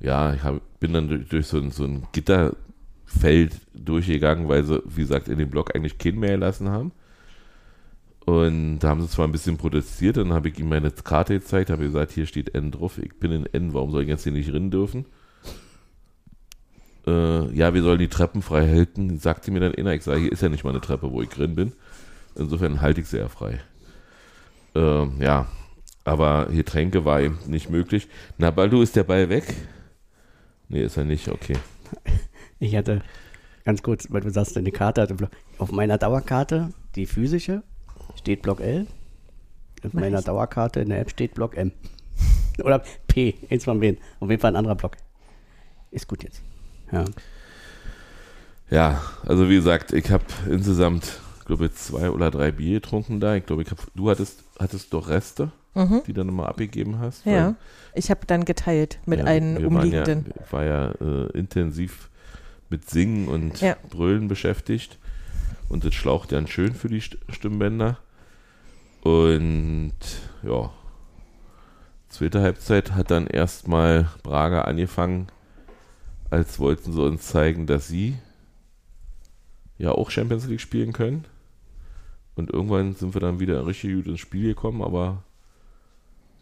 [0.00, 4.82] ja, ich hab, bin dann durch, durch so, ein, so ein Gitterfeld durchgegangen, weil sie,
[4.84, 6.92] wie gesagt, in dem Block eigentlich keinen mehr gelassen haben.
[8.26, 11.70] Und da haben sie zwar ein bisschen protestiert, dann habe ich ihm meine Karte gezeigt,
[11.70, 14.32] habe gesagt, hier steht N drauf, ich bin in N, warum soll ich jetzt hier
[14.32, 15.06] nicht rein dürfen?
[17.06, 20.32] Äh, ja, wir sollen die Treppen frei halten, sagte mir dann einer, ich sage, hier
[20.32, 21.72] ist ja nicht mal eine Treppe, wo ich drin bin.
[22.34, 23.60] Insofern halte ich sie ja frei.
[24.74, 25.46] Ähm, ja,
[26.02, 28.08] aber Getränke war eben nicht möglich.
[28.38, 29.44] Na, Baldu, ist der Ball weg?
[30.68, 31.56] Nee, ist er nicht, okay.
[32.58, 33.02] Ich hatte
[33.64, 35.30] ganz kurz, weil du sagst, deine Karte hatte.
[35.58, 37.62] Auf meiner Dauerkarte, die physische,
[38.16, 38.86] steht Block L.
[39.84, 40.22] Auf meiner.
[40.22, 41.72] Dauerkarte in der App steht Block M.
[42.62, 43.98] Oder P, eins von wen.
[44.20, 44.96] Auf jeden Fall ein anderer Block.
[45.90, 46.40] Ist gut jetzt.
[46.92, 47.04] Ja.
[48.70, 53.36] Ja, also wie gesagt, ich habe insgesamt, glaube ich, zwei oder drei Bier getrunken da.
[53.36, 56.02] Ich glaube, ich hab, du hattest, hattest doch Reste, Mhm.
[56.06, 57.24] die du nochmal abgegeben hast.
[57.26, 57.54] Ja.
[57.94, 60.26] Ich habe dann geteilt mit Ja, allen umliegenden.
[60.34, 62.08] Ja, ich war ja äh, intensiv
[62.70, 63.76] mit Singen und Ja.
[63.90, 64.98] Brüllen beschäftigt.
[65.68, 67.98] Und das schlaucht dann schön für die St Stimmbänder.
[69.06, 69.92] Und
[70.42, 70.72] ja,
[72.08, 75.28] zweite Halbzeit hat dann erstmal Braga angefangen,
[76.28, 78.16] als wollten sie uns zeigen, dass sie
[79.78, 81.24] ja auch Champions League spielen können.
[82.34, 85.22] Und irgendwann sind wir dann wieder richtig gut ins Spiel gekommen, aber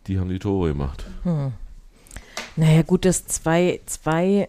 [0.06, 1.04] die haben die Tore gemacht.
[1.24, 1.52] Hm.
[2.56, 4.48] Naja, gut, das 2, 2,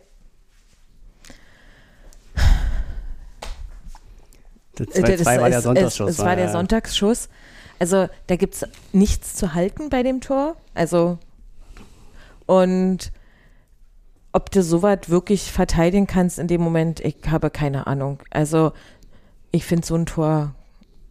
[4.76, 6.10] Das Äh, 2-2 das war der Sonntagsschuss.
[6.10, 6.52] Es, es war der ja.
[6.52, 7.30] Sonntagsschuss.
[7.80, 10.56] Also da gibt es nichts zu halten bei dem Tor.
[10.74, 11.18] Also
[12.46, 13.12] und
[14.32, 18.20] ob du sowas wirklich verteidigen kannst in dem Moment, ich habe keine Ahnung.
[18.32, 18.74] Also
[19.52, 20.54] ich finde so ein Tor,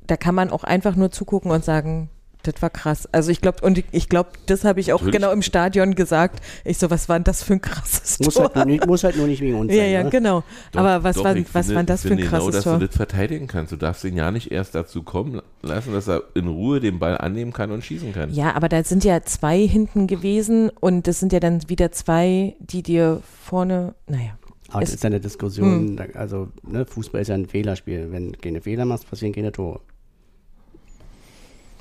[0.07, 2.11] da kann man auch einfach nur zugucken und sagen,
[2.47, 3.09] das war krass.
[3.13, 5.21] Also ich glaube, und ich- ich glaube, das habe ich auch Natürlich.
[5.21, 6.41] genau im Stadion gesagt.
[6.65, 8.53] Ich so, was war denn das für ein krasses Muss Tor?
[8.55, 9.91] halt, nicht, muss halt nur nicht wegen uns ja, sein.
[9.93, 10.11] ja, ne?
[10.11, 10.45] genau.
[10.73, 12.65] Doch, Aber was, doch, war, was finde- war das für ein finde krasses genau, dass
[12.65, 12.79] Tor?
[12.79, 13.73] du das verteidigen kannst.
[13.73, 17.19] Du darfst ihn ja nicht erst dazu kommen lassen, dass er in Ruhe den Ball
[17.19, 18.33] annehmen kann und schießen kann.
[18.33, 22.55] Ja, aber da sind ja zwei hinten gewesen und das sind ja dann wieder zwei,
[22.61, 24.37] die dir vorne, naja.
[24.71, 25.23] Aber das Es- ist ja eine Hm.
[25.23, 28.09] Diskussion, da- also ne, Fußball ist ja ein Fehlerspiel.
[28.11, 29.81] Wenn du keine Fehler machst, passieren keine Tore.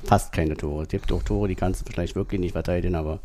[0.03, 0.83] Fast keine Tore.
[0.83, 3.19] Es gibt auch Tore, die kannst du vielleicht wirklich nicht verteidigen, aber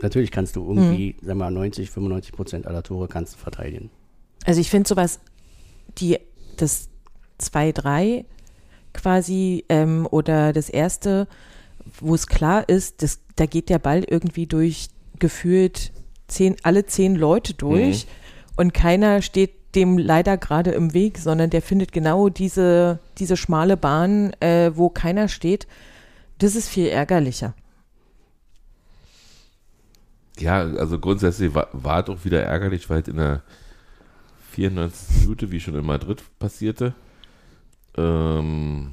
[0.00, 1.26] natürlich kannst du irgendwie, Hm.
[1.26, 3.90] sagen wir mal, 90, 95 Prozent aller Tore kannst du verteidigen.
[4.44, 5.20] Also ich finde sowas,
[5.98, 6.18] die,
[6.56, 6.88] das
[7.40, 8.24] 2-3
[8.92, 11.28] quasi ähm, oder das erste,
[12.00, 15.92] wo es klar ist, das, da geht der Ball irgendwie durch gefühlt
[16.28, 18.06] zehn, alle zehn Leute durch
[18.56, 23.76] und keiner steht dem leider gerade im Weg, sondern der findet genau diese, diese schmale
[23.76, 25.66] Bahn, äh, wo keiner steht.
[26.38, 27.54] Das ist viel ärgerlicher.
[30.38, 33.42] Ja, also grundsätzlich war, war doch wieder ärgerlich, weil in der
[34.52, 35.22] 94.
[35.22, 36.94] Minute, wie schon in Madrid passierte,
[37.96, 38.92] ähm,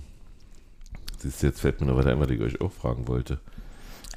[1.18, 3.40] siehst du, jetzt fällt mir noch weiter ein, was ich euch auch fragen wollte.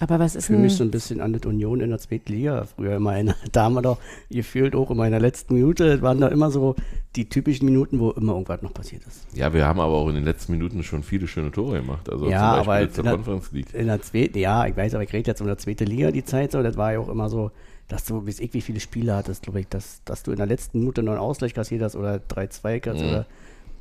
[0.03, 2.33] Aber was ist Ich fühle mich so ein bisschen an das Union in der zweiten
[2.33, 3.19] Liga früher immer.
[3.19, 3.99] In, da haben wir doch
[4.31, 6.75] gefühlt auch immer in der letzten Minute, das waren da immer so
[7.17, 9.27] die typischen Minuten, wo immer irgendwas noch passiert ist.
[9.37, 12.09] Ja, wir haben aber auch in den letzten Minuten schon viele schöne Tore gemacht.
[12.11, 13.75] Also Ja, zum Beispiel aber jetzt zur in der- Conference League.
[13.75, 16.25] In der zweiten, ja, ich weiß, aber ich rede jetzt um der zweiten Liga die
[16.25, 17.51] Zeit so, das war ja auch immer so,
[17.89, 20.47] dass du, bis ich wie viele Spiele hattest, glaube ich, dass, dass du in der
[20.47, 23.09] letzten Minute noch einen Ausgleich kassiert hast oder 3-2 hast Mhm.
[23.09, 23.27] oder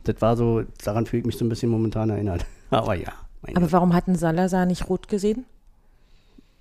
[0.03, 2.45] das war so, daran fühle ich mich so ein bisschen momentan erinnert.
[2.71, 3.71] Aber ja, mein aber Gott.
[3.73, 5.45] warum hat ein Salazar nicht rot gesehen?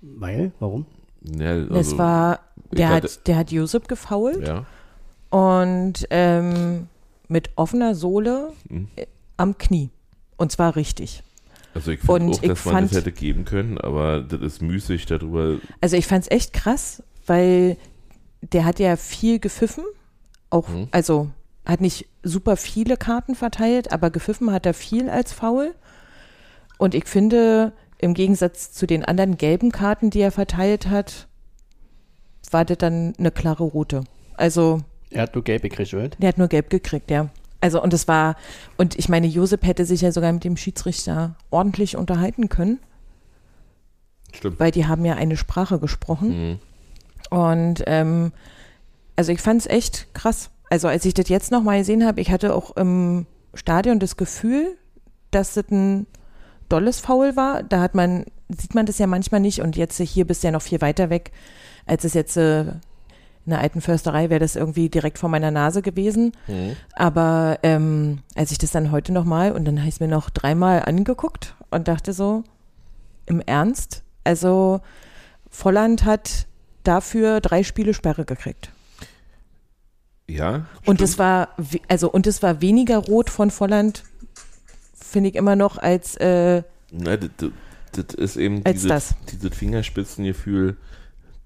[0.01, 0.85] Weil, warum?
[1.21, 2.39] Ja, also, es war,
[2.71, 4.65] der hatte- hat, der hat Josep gefault Ja,
[5.29, 6.87] und ähm,
[7.27, 8.87] mit offener Sohle Mhm.
[8.95, 9.05] äh,
[9.37, 9.89] am Knie.
[10.37, 11.23] Und zwar richtig.
[11.73, 14.61] also ich finde auch, ich dass man fand- das hätte geben können, aber das ist
[14.61, 15.57] müßig darüber.
[15.81, 17.77] Also ich fand es echt krass, weil
[18.41, 19.83] der hat ja viel gepfiffen.
[20.49, 20.87] Auch, Mhm.
[20.91, 21.29] also
[21.65, 25.75] hat nicht super viele Karten verteilt, aber gepfiffen hat er viel als Foul.
[26.77, 31.27] Und ich finde, im Gegensatz zu den anderen gelben Karten, die er verteilt hat,
[32.51, 34.03] war das dann eine klare Rote.
[34.35, 34.81] Also
[35.11, 36.09] Er hat nur gelb gekriegt, oder?
[36.09, 37.29] Der hat nur gelb gekriegt, ja.
[37.61, 38.35] Also und es war,
[38.77, 42.79] und ich meine, Josep hätte sich ja sogar mit dem Schiedsrichter ordentlich unterhalten können,
[44.33, 44.59] Stimmt.
[44.59, 46.51] weil die haben ja eine Sprache gesprochen.
[46.51, 46.59] Mhm.
[47.37, 48.31] Und ähm,
[49.17, 50.49] also ich fand es echt krass.
[50.69, 54.77] Also als ich das jetzt nochmal gesehen habe, ich hatte auch im Stadion das Gefühl,
[55.31, 56.07] dass das ein
[56.69, 57.63] dolles Foul war.
[57.63, 60.51] Da hat man, sieht man das ja manchmal nicht und jetzt hier bist du ja
[60.51, 61.31] noch viel weiter weg,
[61.85, 65.81] als es jetzt äh, in der alten Försterei wäre das irgendwie direkt vor meiner Nase
[65.81, 66.33] gewesen.
[66.47, 66.75] Mhm.
[66.93, 70.29] Aber ähm, als ich das dann heute nochmal und dann habe ich es mir noch
[70.29, 72.43] dreimal angeguckt und dachte so,
[73.25, 74.03] im Ernst?
[74.23, 74.81] Also
[75.49, 76.47] Volland hat
[76.83, 78.71] dafür drei Spiele Sperre gekriegt.
[80.27, 80.67] Ja.
[80.85, 81.01] Und stimmt.
[81.01, 81.49] es war,
[81.87, 84.03] also, und es war weniger rot von Volland,
[85.01, 87.51] finde ich immer noch, als äh, das, das,
[87.91, 89.15] das ist eben Als dieses, das.
[89.31, 90.77] dieses Fingerspitzengefühl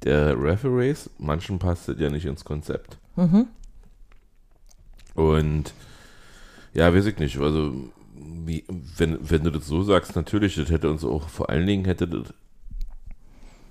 [0.04, 1.10] der Referees.
[1.18, 2.98] Manchen passt das ja nicht ins Konzept.
[3.16, 3.48] mhm.
[5.16, 5.74] Und
[6.74, 7.38] ja, weiß ich nicht.
[7.38, 8.64] Also, wie,
[8.98, 12.08] wenn, wenn du das so sagst, natürlich, das hätte uns auch, vor allen Dingen hätte
[12.08, 12.34] das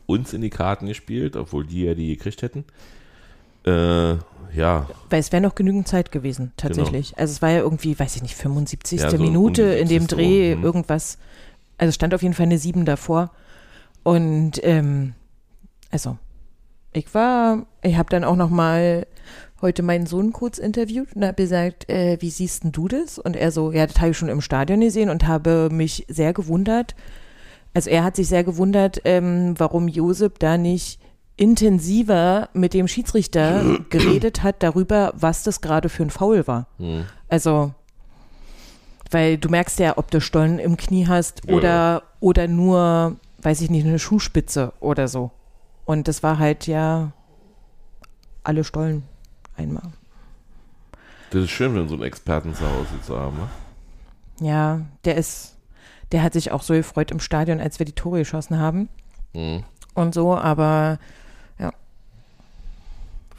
[0.07, 2.64] uns in die Karten gespielt, obwohl die ja die gekriegt hätten.
[3.66, 4.16] Äh,
[4.55, 4.87] ja.
[5.11, 7.11] Weil es wäre noch genügend Zeit gewesen, tatsächlich.
[7.11, 7.20] Genau.
[7.20, 9.01] Also es war ja irgendwie, weiß ich nicht, 75.
[9.01, 10.64] Ja, so Minute in dem Dreh, mhm.
[10.64, 11.18] irgendwas.
[11.79, 13.31] Also stand auf jeden Fall eine 7 davor.
[14.03, 15.14] Und ähm,
[15.90, 16.18] also,
[16.92, 19.07] ich war, ich habe dann auch noch mal
[19.61, 23.18] heute meinen Sohn kurz interviewt und habe gesagt, äh, wie siehst denn du das?
[23.18, 26.33] Und er so, ja, das habe ich schon im Stadion gesehen und habe mich sehr
[26.33, 26.94] gewundert.
[27.72, 31.01] Also er hat sich sehr gewundert, ähm, warum Josep da nicht
[31.37, 36.66] intensiver mit dem Schiedsrichter geredet hat darüber, was das gerade für ein Foul war.
[36.79, 37.07] Mhm.
[37.29, 37.75] Also,
[39.11, 42.03] weil du merkst ja, ob du Stollen im Knie hast oder, ja.
[42.21, 45.31] oder nur, weiß ich nicht, eine Schuhspitze oder so.
[45.85, 47.12] Und das war halt ja
[48.45, 49.05] alle Stollen
[49.57, 49.92] einmal.
[51.31, 53.37] Das ist schön, wenn so einen Experten zu Hause zu haben.
[53.37, 54.47] Ne?
[54.49, 55.57] Ja, der ist,
[56.12, 58.88] der hat sich auch so gefreut im Stadion, als wir die Tore geschossen haben.
[59.35, 59.64] Mhm.
[59.95, 60.99] Und so, aber.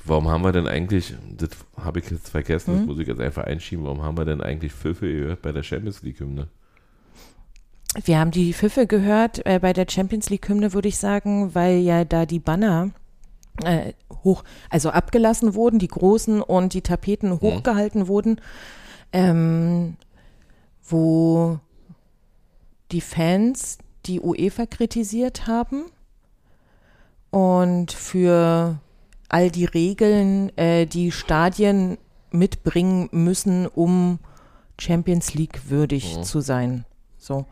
[0.06, 2.78] Warum haben wir denn eigentlich, das habe ich jetzt vergessen, mhm.
[2.80, 5.64] das muss ich jetzt einfach einschieben, warum haben wir denn eigentlich Pfiffe gehört bei der
[5.64, 6.48] Champions League-Hymne?
[8.04, 12.04] Wir haben die Pfiffe gehört äh, bei der Champions League-Hymne, würde ich sagen, weil ja
[12.04, 12.90] da die Banner
[13.64, 17.42] äh, hoch, also abgelassen wurden, die großen und die Tapeten mhm.
[17.42, 18.42] hochgehalten wurden,
[19.12, 19.96] ähm,
[20.84, 21.60] wo
[22.92, 25.86] die Fans die UEFA kritisiert haben
[27.30, 28.80] und für
[29.34, 31.98] all die Regeln, äh, die Stadien
[32.32, 34.20] mitbringen müssen, um
[34.80, 36.24] Champions League würdig mhm.
[36.24, 36.86] zu sein.
[37.18, 37.46] So.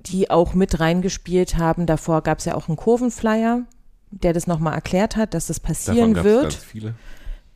[0.00, 1.86] Die auch mit reingespielt haben.
[1.86, 3.62] Davor gab es ja auch einen Kurvenflyer,
[4.10, 6.58] der das nochmal erklärt hat, dass das passieren wird.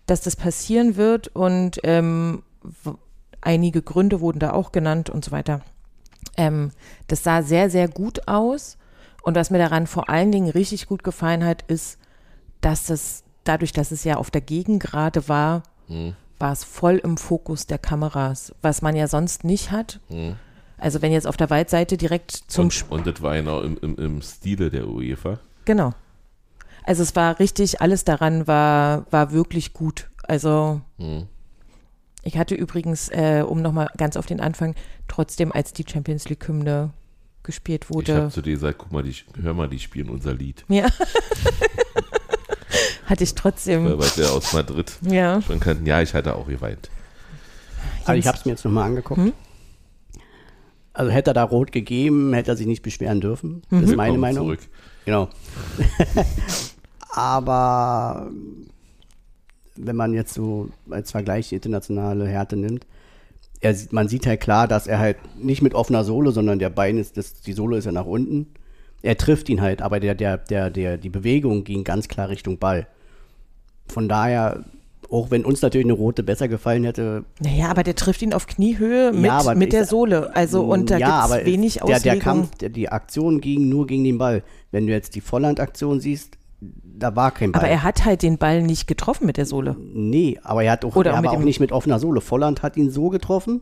[0.07, 2.43] Dass das passieren wird und ähm,
[3.41, 5.61] einige Gründe wurden da auch genannt und so weiter.
[6.37, 6.71] Ähm,
[7.09, 8.79] das sah sehr, sehr gut aus.
[9.23, 11.99] Und was mir daran vor allen Dingen richtig gut gefallen hat, ist,
[12.61, 16.15] dass das, dadurch, dass es ja auf der Gegengrade war, hm.
[16.39, 20.01] war es voll im Fokus der Kameras, was man ja sonst nicht hat.
[20.09, 20.37] Hm.
[20.79, 23.97] Also wenn jetzt auf der Waldseite direkt zum Und, und das war genau im, im,
[23.97, 25.39] im Stile der UEFA.
[25.65, 25.95] Genau.
[26.85, 30.09] Also es war richtig, alles daran war, war wirklich gut.
[30.23, 31.27] Also hm.
[32.23, 34.75] ich hatte übrigens, äh, um nochmal ganz auf den Anfang,
[35.09, 36.91] trotzdem als die Champions League-Hymne
[37.43, 38.13] gespielt wurde.
[38.13, 40.65] Ich habe zu dir gesagt, guck mal, die, hör mal, die spielen unser Lied.
[40.69, 40.87] Ja.
[43.07, 43.99] hatte ich trotzdem.
[43.99, 45.41] Weil, der aus Madrid ja.
[45.41, 45.87] schon kannten.
[45.87, 46.91] Ja, ich hatte auch geweint.
[48.05, 49.21] Also ich habe es mir jetzt nochmal angeguckt.
[49.21, 49.33] Hm?
[50.93, 53.63] Also hätte er da rot gegeben, hätte er sich nicht beschweren dürfen.
[53.71, 53.97] Das ist mhm.
[53.97, 54.47] meine Meinung.
[54.47, 54.61] Zurück.
[55.05, 55.29] Genau.
[57.11, 58.31] Aber
[59.77, 62.87] wenn man jetzt so als Vergleich die internationale Härte nimmt,
[63.61, 66.99] er, man sieht halt klar, dass er halt nicht mit offener Sohle, sondern der Bein
[66.99, 68.49] ist, das, die Sohle ist ja nach unten.
[69.03, 72.59] Er trifft ihn halt, aber der, der, der, der, die Bewegung ging ganz klar Richtung
[72.59, 72.87] Ball.
[73.89, 74.65] Von daher,
[75.11, 77.25] auch wenn uns natürlich eine rote besser gefallen hätte.
[77.41, 80.35] Naja, aber der trifft ihn auf Kniehöhe mit, ja, mit der Sohle.
[80.35, 82.03] Also und da ja, gibt es wenig Auslegung.
[82.03, 84.43] Der, der Kampf, der, die Aktion ging nur gegen den Ball.
[84.73, 87.63] Wenn du jetzt die Volland-Aktion siehst, da war kein Ball.
[87.63, 89.77] Aber er hat halt den Ball nicht getroffen mit der Sohle.
[89.79, 92.21] Nee, aber er hat auch, Oder er auch, auch nicht mit offener Sohle.
[92.21, 93.61] Volland hat ihn so getroffen.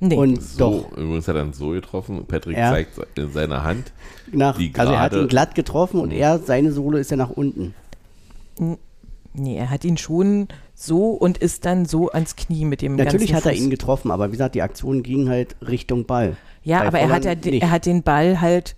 [0.00, 0.14] Nee.
[0.14, 0.96] Und so, doch.
[0.96, 2.24] Übrigens hat er dann so getroffen.
[2.26, 3.92] Patrick er, zeigt in seiner Hand.
[4.30, 6.18] Nach, die also er hat ihn glatt getroffen und mhm.
[6.18, 7.74] er, seine Sohle ist ja nach unten.
[9.34, 13.34] Nee, er hat ihn schon so und ist dann so ans Knie mit dem Natürlich
[13.34, 16.36] hat er ihn getroffen, aber wie gesagt, die Aktion ging halt Richtung Ball.
[16.64, 18.76] Ja, Bei aber er hat, er, er hat den Ball halt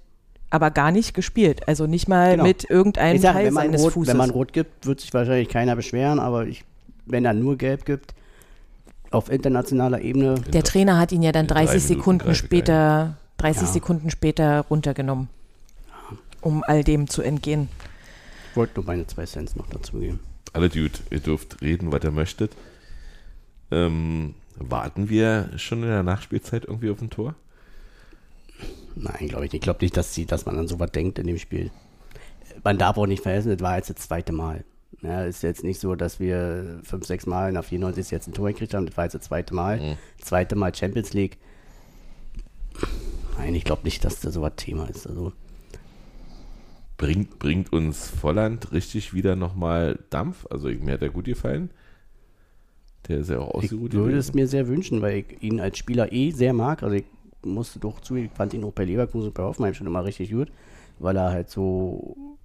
[0.51, 1.67] aber gar nicht gespielt.
[1.69, 2.45] Also nicht mal genau.
[2.45, 4.13] mit irgendeinem sag, Teil seines rot, Fußes.
[4.13, 6.65] Wenn man rot gibt, wird sich wahrscheinlich keiner beschweren, aber ich,
[7.07, 8.15] wenn er nur gelb gibt,
[9.11, 10.35] auf internationaler Ebene.
[10.53, 13.69] Der Trainer hat ihn ja dann 30 Sekunden später, 30 ja.
[13.69, 15.29] Sekunden später runtergenommen,
[16.41, 17.69] um all dem zu entgehen.
[18.51, 20.21] Ich wollte nur meine zwei Cents noch dazu geben.
[20.53, 22.53] Alle Dude, ihr dürft reden, was ihr möchtet.
[23.71, 27.35] Ähm, warten wir schon in der Nachspielzeit irgendwie auf ein Tor?
[28.97, 29.61] Nein, glaube ich nicht.
[29.61, 31.71] Ich glaube nicht, dass, sie, dass man an sowas denkt in dem Spiel.
[32.65, 34.65] Man darf auch nicht vergessen, das war jetzt das zweite Mal.
[35.03, 38.49] Ja, ist jetzt nicht so, dass wir fünf, sechs Mal der 94 jetzt ein Tor
[38.49, 38.87] gekriegt haben.
[38.87, 39.79] Das war jetzt das zweite Mal.
[39.81, 39.97] Mhm.
[40.19, 41.39] Zweite Mal Champions League.
[43.39, 45.07] Nein, ich glaube nicht, dass das so ein Thema ist.
[45.07, 45.33] Also
[47.01, 50.47] bringt, bringt uns Volland richtig wieder nochmal Dampf.
[50.51, 51.71] Also mir hat er gut gefallen.
[53.09, 53.95] Der ist ja auch ausgeruht.
[53.95, 56.83] Ich würde es mir sehr wünschen, weil ich ihn als Spieler eh sehr mag.
[56.83, 57.07] Also ich
[57.43, 60.31] musste doch zu, ich fand ihn auch bei Leverkusen und bei Hoffenheim schon immer richtig
[60.31, 60.53] gut,
[60.99, 62.37] weil er halt so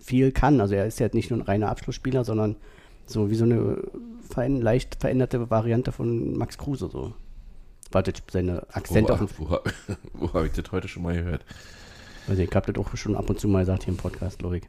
[0.00, 0.60] viel kann.
[0.60, 2.56] Also er ist ja nicht nur ein reiner Abschlussspieler, sondern
[3.06, 3.78] so wie so eine
[4.28, 7.14] fein, leicht veränderte Variante von Max Kruse so.
[7.92, 9.58] Warte, seine Akzente auf Wo,
[10.14, 11.44] wo habe ich das heute schon mal gehört?
[12.28, 14.58] Also ich habe das auch schon ab und zu mal gesagt hier im Podcast, glaube
[14.58, 14.64] ich.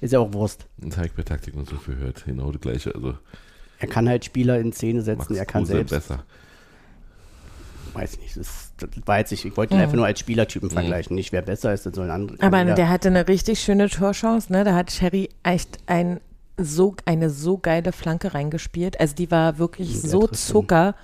[0.00, 0.66] Ist ja auch Wurst.
[0.78, 2.24] Das habe ich bei Taktik und so gehört.
[2.24, 2.94] Genau das gleiche.
[2.94, 3.14] Also
[3.78, 5.90] er kann halt Spieler in Szene setzen, Max er kann Kruse selbst.
[5.90, 6.24] besser.
[7.94, 10.72] Weiß nicht, das, das war jetzt nicht, ich wollte ihn einfach nur als Spielertypen Mhm.
[10.72, 11.14] vergleichen.
[11.14, 12.42] Nicht wer besser ist, das soll ein anderer.
[12.42, 14.64] Aber jeder- der hatte eine richtig schöne Torchance, ne?
[14.64, 16.20] Da hat Sherry echt ein,
[16.56, 18.98] so, eine so geile Flanke reingespielt.
[18.98, 20.94] Also die war wirklich so trifft ihn.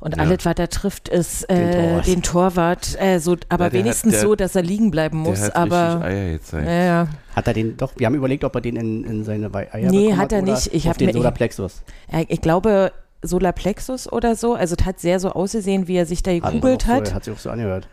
[0.00, 0.22] Und Ja.
[0.22, 2.06] alles, was er trifft, ist äh, Den Torwart.
[2.06, 3.00] den Torwart.
[3.00, 5.38] Äh, so, aber Ja, wenigstens hat- der- so, dass er liegen bleiben muss.
[5.40, 6.66] der hat aber richtig Eier gezeigt.
[6.68, 7.08] ja, ja.
[7.34, 10.14] Hat er den, doch, wir haben überlegt, ob er den in, in seine Eier Nee,
[10.14, 10.68] hat er nicht.
[10.72, 11.82] Ich auf hab den Solarplexus.
[12.12, 12.92] Ja, ich glaube
[13.22, 14.54] Solarplexus oder so.
[14.54, 16.42] Also es hat sehr so ausgesehen, wie er sich da auch
[16.86, 17.08] hat.
[17.08, 17.88] So, hat sich auch so angehört.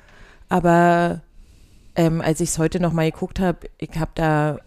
[0.47, 1.22] Aber
[1.95, 4.60] ähm, als ich es heute nochmal geguckt habe, ich habe da,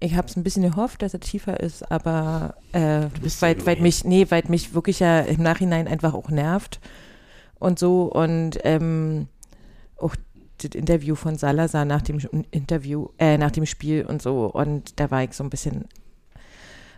[0.00, 3.06] ich habe es ein bisschen gehofft, dass er tiefer ist, aber äh,
[3.40, 6.80] weil irgendwie- mich, nee, weil mich wirklich ja im Nachhinein einfach auch nervt
[7.58, 9.28] und so und ähm,
[9.98, 10.14] auch
[10.58, 12.18] das Interview von Salazar nach dem
[12.50, 15.86] Interview, äh, nach dem Spiel und so und da war ich so ein bisschen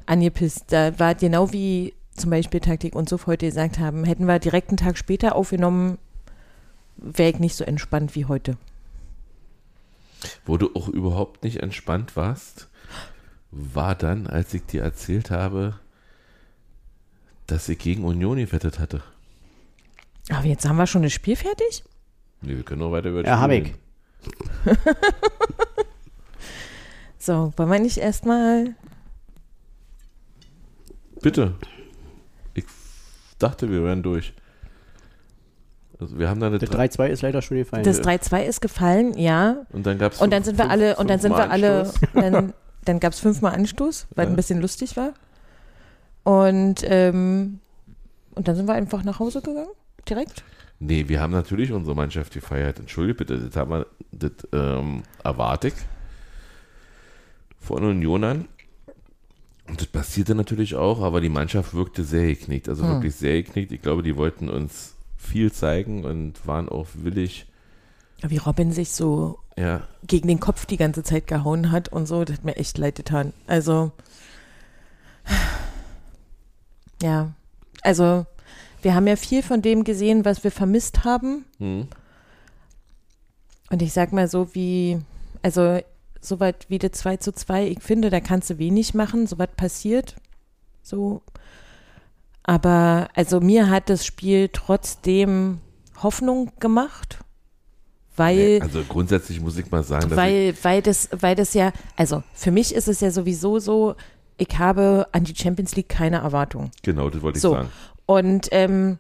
[0.07, 0.65] angepisst.
[0.69, 4.69] Da war genau wie zum Beispiel Taktik und so heute gesagt haben, hätten wir direkt
[4.71, 5.99] einen Tag später aufgenommen,
[6.97, 8.57] wäre ich nicht so entspannt wie heute.
[10.45, 12.69] Wo du auch überhaupt nicht entspannt warst,
[13.51, 15.79] war dann, als ich dir erzählt habe,
[17.47, 19.03] dass ich gegen Union gewettet hatte.
[20.31, 21.85] Aber jetzt haben wir schon das Spiel fertig?
[22.41, 23.75] Nee, wir können noch weiter über das Ja, Spiel
[24.67, 24.85] hab ich.
[27.25, 28.75] So, wollen wir nicht erstmal.
[31.23, 31.55] Bitte.
[32.53, 32.67] Ich
[33.39, 34.35] dachte, wir wären durch.
[36.05, 37.83] Also wir haben da eine Der drei 3-2 ist leider schon gefallen.
[37.85, 39.65] Das 3-2 ist gefallen, ja.
[39.73, 42.01] und dann gab's Und dann fünf- sind wir alle, und dann sind wir alle, Anstoß.
[42.15, 42.53] dann,
[42.85, 44.31] dann gab es fünfmal Anstoß, weil Ja.
[44.31, 45.15] ein bisschen lustig war.
[46.25, 47.61] Und, ähm,
[48.35, 49.69] und dann sind wir einfach nach Hause gegangen,
[50.09, 50.43] direkt.
[50.79, 52.79] Nee, wir haben natürlich unsere Mannschaft gefeiert.
[52.79, 55.75] Entschuldige bitte, das haben wir, das ähm, erwarte ich
[57.61, 58.47] von Unionern.
[59.67, 62.91] Und das passierte natürlich auch, aber die Mannschaft wirkte sehr geknickt, also Hm.
[62.95, 63.73] wirklich sehr geknickt.
[63.73, 64.94] Ich glaube, die wollten uns
[65.25, 67.47] viel zeigen und waren auch willig,
[68.23, 72.25] Wie Robin sich so ja, gegen den Kopf die ganze Zeit gehauen hat und so,
[72.25, 73.33] das hat mir echt leid getan.
[73.47, 73.93] Also,
[77.03, 77.33] ja,
[77.83, 78.27] also
[78.83, 81.45] wir haben ja viel von dem gesehen, was wir vermisst haben.
[81.59, 81.89] hm,
[83.71, 84.99] Und ich sag mal so wie,
[85.43, 85.81] also
[86.21, 89.49] soweit wie der 2 zu 2, ich finde, da kannst du wenig machen, so was
[89.57, 90.17] passiert.
[90.83, 91.23] So.
[92.45, 95.61] Aber also mir hat das Spiel trotzdem
[96.03, 97.19] Hoffnung gemacht,
[98.17, 101.73] weil, also grundsätzlich muss ich mal sagen, dass ich, weil, weil das, weil das ja,
[101.97, 103.97] also für mich ist es ja sowieso so,
[104.37, 106.71] ich habe an die Champions League keine Erwartung.
[106.83, 107.53] genau, das wollte ich So.
[107.55, 107.69] sagen.
[108.07, 108.99] Und ähm,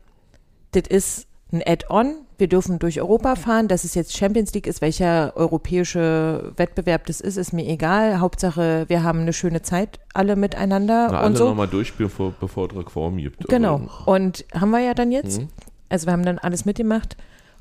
[0.73, 2.17] das ist ein Add-on.
[2.37, 3.69] Wir dürfen durch Europa fahren.
[3.69, 8.21] Dass es jetzt Champions League ist, welcher europäische Wettbewerb das ist, ist mir egal.
[8.21, 11.49] Hauptsache, wir haben eine schöne Zeit alle miteinander Na, und alle so.
[11.49, 13.49] nochmal durchspielen, vor, bevor es Reform gibt.
[13.49, 13.77] Genau.
[13.77, 15.39] Also, Und haben wir ja dann jetzt.
[15.41, 15.49] hm,
[15.89, 17.17] Also wir haben dann alles mitgemacht.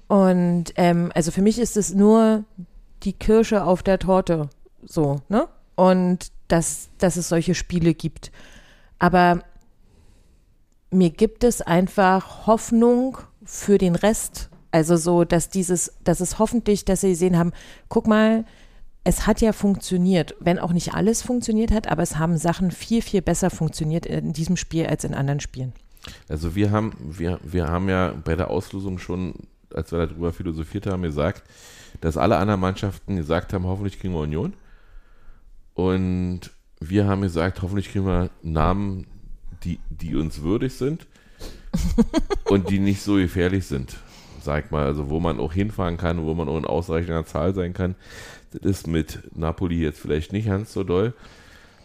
[0.07, 2.43] Und ähm, also für mich ist es nur
[3.03, 4.49] die Kirsche auf der Torte.
[4.85, 5.47] So, ne?
[5.75, 8.31] Und dass, dass es solche Spiele gibt.
[8.99, 9.39] Aber
[10.91, 14.49] mir gibt es einfach Hoffnung für den Rest.
[14.71, 17.51] Also so, dass dieses, dass es hoffentlich, dass sie gesehen haben,
[17.89, 18.45] guck mal,
[19.03, 23.01] es hat ja funktioniert, wenn auch nicht alles funktioniert hat, aber es haben Sachen viel,
[23.01, 25.73] viel besser funktioniert in diesem Spiel als in anderen Spielen.
[26.29, 29.35] Also wir haben, wir, wir haben ja bei der Auslosung schon,
[29.73, 31.43] als wir darüber philosophiert haben, gesagt,
[32.01, 34.53] dass alle anderen Mannschaften gesagt haben, hoffentlich kriegen wir Union.
[35.73, 39.05] Und wir haben gesagt, hoffentlich kriegen wir Namen,
[39.63, 41.07] die, die uns würdig sind
[42.45, 43.95] und die nicht so gefährlich sind.
[44.41, 47.73] Sag mal, also wo man auch hinfahren kann, wo man auch in ausreichender Zahl sein
[47.73, 47.95] kann.
[48.51, 51.13] Das ist mit Napoli jetzt vielleicht nicht ganz so doll.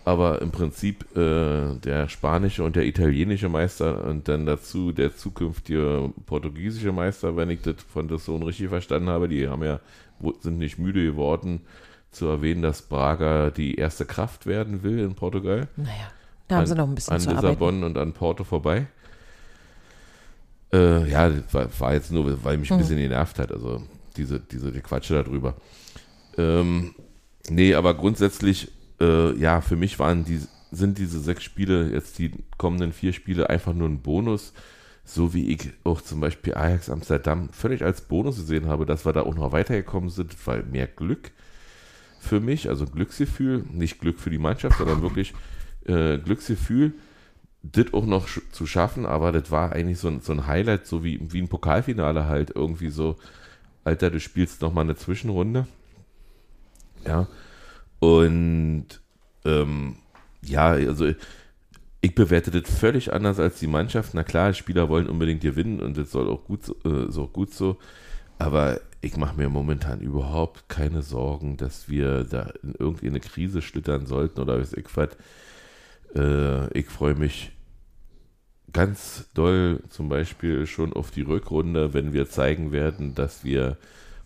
[0.04, 6.10] Aber im Prinzip äh, der spanische und der italienische Meister und dann dazu der zukünftige
[6.24, 9.80] portugiesische Meister, wenn ich das von der Sohn richtig verstanden habe, die haben ja,
[10.40, 11.60] sind nicht müde geworden
[12.10, 15.68] zu erwähnen, dass Braga die erste Kraft werden will in Portugal.
[15.76, 16.10] Naja,
[16.48, 17.46] da haben an, sie noch ein bisschen an zu arbeiten.
[17.46, 18.86] Lissabon und an Porto vorbei.
[20.72, 22.82] Äh, ja, das war, war jetzt nur, weil mich ein Mhm.
[22.82, 23.82] bisschen genervt hat, also
[24.16, 25.54] diese, diese die Quatsche darüber.
[26.36, 26.94] Ähm,
[27.48, 30.40] nee, aber grundsätzlich, äh, ja, für mich waren die,
[30.70, 34.52] sind diese sechs Spiele, jetzt die kommenden vier Spiele, einfach nur ein Bonus.
[35.04, 39.14] So wie ich auch zum Beispiel Ajax Amsterdam völlig als Bonus gesehen habe, dass wir
[39.14, 41.30] da auch noch weitergekommen sind, weil mehr Glück
[42.20, 45.32] für mich, also Glücksgefühl, nicht Glück für die Mannschaft, sondern wirklich
[45.86, 46.92] äh, Glücksgefühl,
[47.62, 50.86] das auch noch sch zu schaffen, aber das war eigentlich so ein, so ein Highlight,
[50.86, 53.16] so wie, wie ein Pokalfinale halt, irgendwie so,
[53.84, 55.66] Alter, du spielst nochmal eine Zwischenrunde.
[57.06, 57.26] Ja.
[58.00, 58.86] Und
[59.44, 59.96] ähm,
[60.42, 61.12] ja, also
[62.00, 64.14] ich bewerte das völlig anders als die Mannschaft.
[64.14, 67.52] Na klar, Spieler wollen unbedingt gewinnen und das soll auch gut, so, äh, so gut
[67.52, 67.76] so.
[68.38, 74.06] Aber ich mache mir momentan überhaupt keine Sorgen, dass wir da in irgendeine Krise schlittern
[74.06, 75.10] sollten oder was ich was.
[76.14, 77.52] Äh, ich freue mich
[78.72, 83.76] ganz doll zum Beispiel schon auf die Rückrunde, wenn wir zeigen werden, dass wir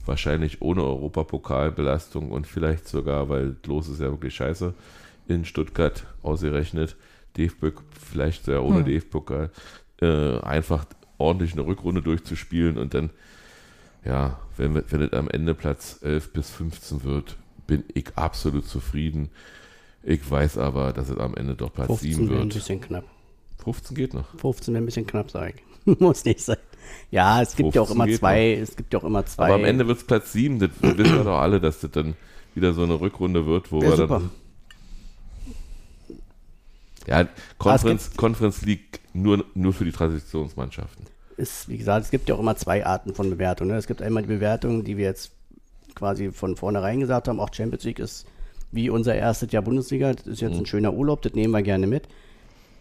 [0.04, 4.74] wahrscheinlich ohne Europapokalbelastung und vielleicht sogar, weil los ist ja wirklich scheiße,
[5.28, 6.96] in Stuttgart ausgerechnet,
[7.36, 7.66] DFB,
[7.98, 8.86] vielleicht ja ohne hm.
[8.86, 9.50] DFB-Pokal,
[10.00, 10.86] äh, einfach
[11.18, 13.10] ordentlich eine Rückrunde durchzuspielen und dann,
[14.04, 19.30] ja, wenn, wenn es am Ende Platz 11 bis 15 wird, bin ich absolut zufrieden.
[20.02, 22.40] Ich weiß aber, dass es am Ende doch Platz 7 wird.
[22.40, 23.04] ein bisschen knapp.
[23.62, 24.36] 15 geht noch.
[24.38, 25.54] 15 wäre ein bisschen knapp, sage
[25.86, 26.00] ich.
[26.00, 26.56] Muss nicht sein.
[27.10, 28.62] Ja, es gibt ja auch immer zwei, noch.
[28.62, 29.44] es gibt ja auch immer zwei.
[29.44, 32.14] Aber am Ende wird es Platz 7, das wissen wir doch alle, dass das dann
[32.54, 34.20] wieder so eine Rückrunde wird, wo wir super.
[34.20, 34.30] dann
[37.06, 37.28] ja,
[37.58, 41.06] Conference, Conference League nur, nur für die Transitionsmannschaften.
[41.36, 43.68] Ist, wie gesagt, es gibt ja auch immer zwei Arten von Bewertung.
[43.68, 43.76] Ne?
[43.76, 45.32] Es gibt einmal die Bewertung, die wir jetzt
[45.94, 48.26] quasi von vornherein gesagt haben, auch Champions League ist
[48.72, 50.12] wie unser erstes Jahr Bundesliga.
[50.12, 50.60] Das ist jetzt mhm.
[50.60, 52.08] ein schöner Urlaub, das nehmen wir gerne mit.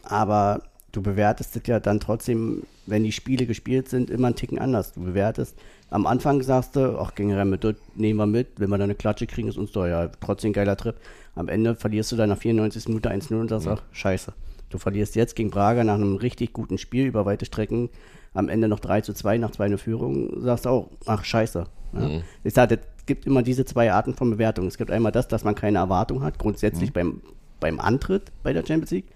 [0.03, 4.59] Aber du bewertest es ja dann trotzdem, wenn die Spiele gespielt sind, immer einen Ticken
[4.59, 4.93] anders.
[4.93, 5.55] Du bewertest,
[5.89, 8.95] am Anfang sagst du, ach, gegen Real Madrid nehmen wir mit, wenn wir da eine
[8.95, 10.95] Klatsche kriegen, ist uns doch ja trotzdem ein geiler Trip.
[11.35, 13.73] Am Ende verlierst du dann nach 94 Minuten 1-0 und sagst, mhm.
[13.73, 14.33] ach, scheiße.
[14.69, 17.89] Du verlierst jetzt gegen Braga nach einem richtig guten Spiel über weite Strecken,
[18.33, 21.65] am Ende noch 3 zu 2 nach 2 Führung, sagst auch, ach, scheiße.
[21.93, 21.99] Ja.
[21.99, 22.23] Mhm.
[22.43, 24.67] Ich sage, es gibt immer diese zwei Arten von Bewertung.
[24.67, 26.93] Es gibt einmal das, dass man keine Erwartung hat, grundsätzlich mhm.
[26.93, 27.21] beim,
[27.59, 29.07] beim Antritt bei der Champions League.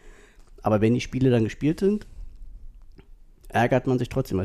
[0.63, 2.07] Aber wenn die Spiele dann gespielt sind,
[3.47, 4.41] ärgert man sich trotzdem.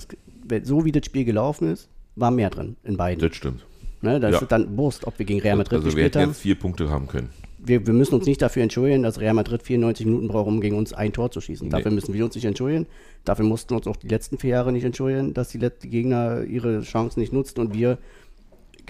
[0.62, 3.26] So wie das Spiel gelaufen ist, war mehr drin in beiden.
[3.26, 3.64] Das stimmt.
[4.03, 4.38] Ne, da ja.
[4.38, 6.20] ist dann Wurst, ob wir gegen Real Madrid also gespielt haben.
[6.20, 7.30] Also wir jetzt vier Punkte haben können.
[7.57, 10.76] Wir, wir, müssen uns nicht dafür entschuldigen, dass Real Madrid 94 Minuten braucht, um gegen
[10.76, 11.68] uns ein Tor zu schießen.
[11.68, 11.72] Nee.
[11.72, 12.86] Dafür müssen wir uns nicht entschuldigen.
[13.24, 16.45] Dafür mussten wir uns auch die letzten vier Jahre nicht entschuldigen, dass die, die Gegner
[16.45, 17.97] ihre Chancen nicht nutzten und wir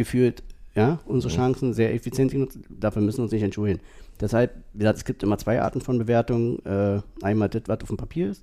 [0.01, 0.43] gefühlt
[0.75, 1.37] ja, unsere mhm.
[1.37, 2.59] Chancen sehr effizient genutzt.
[2.71, 3.81] Dafür müssen wir uns nicht entschuldigen.
[4.19, 6.59] Deshalb, wie gesagt, es gibt immer zwei Arten von Bewertungen.
[6.65, 8.43] Äh, einmal das, was auf dem Papier ist.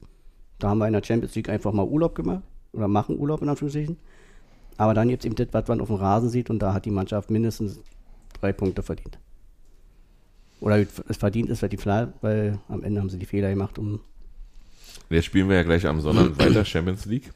[0.60, 2.44] Da haben wir in der Champions League einfach mal Urlaub gemacht
[2.74, 3.98] oder machen Urlaub in Anführungsstrichen.
[4.78, 6.86] Aber dann gibt es eben das, was man auf dem Rasen sieht und da hat
[6.86, 7.80] die Mannschaft mindestens
[8.40, 9.18] drei Punkte verdient.
[10.60, 13.80] Oder es verdient ist, weil die Fla weil am Ende haben sie die Fehler gemacht,
[13.80, 14.00] um.
[15.10, 17.32] Jetzt spielen wir ja gleich am Sonntag weiter Champions League.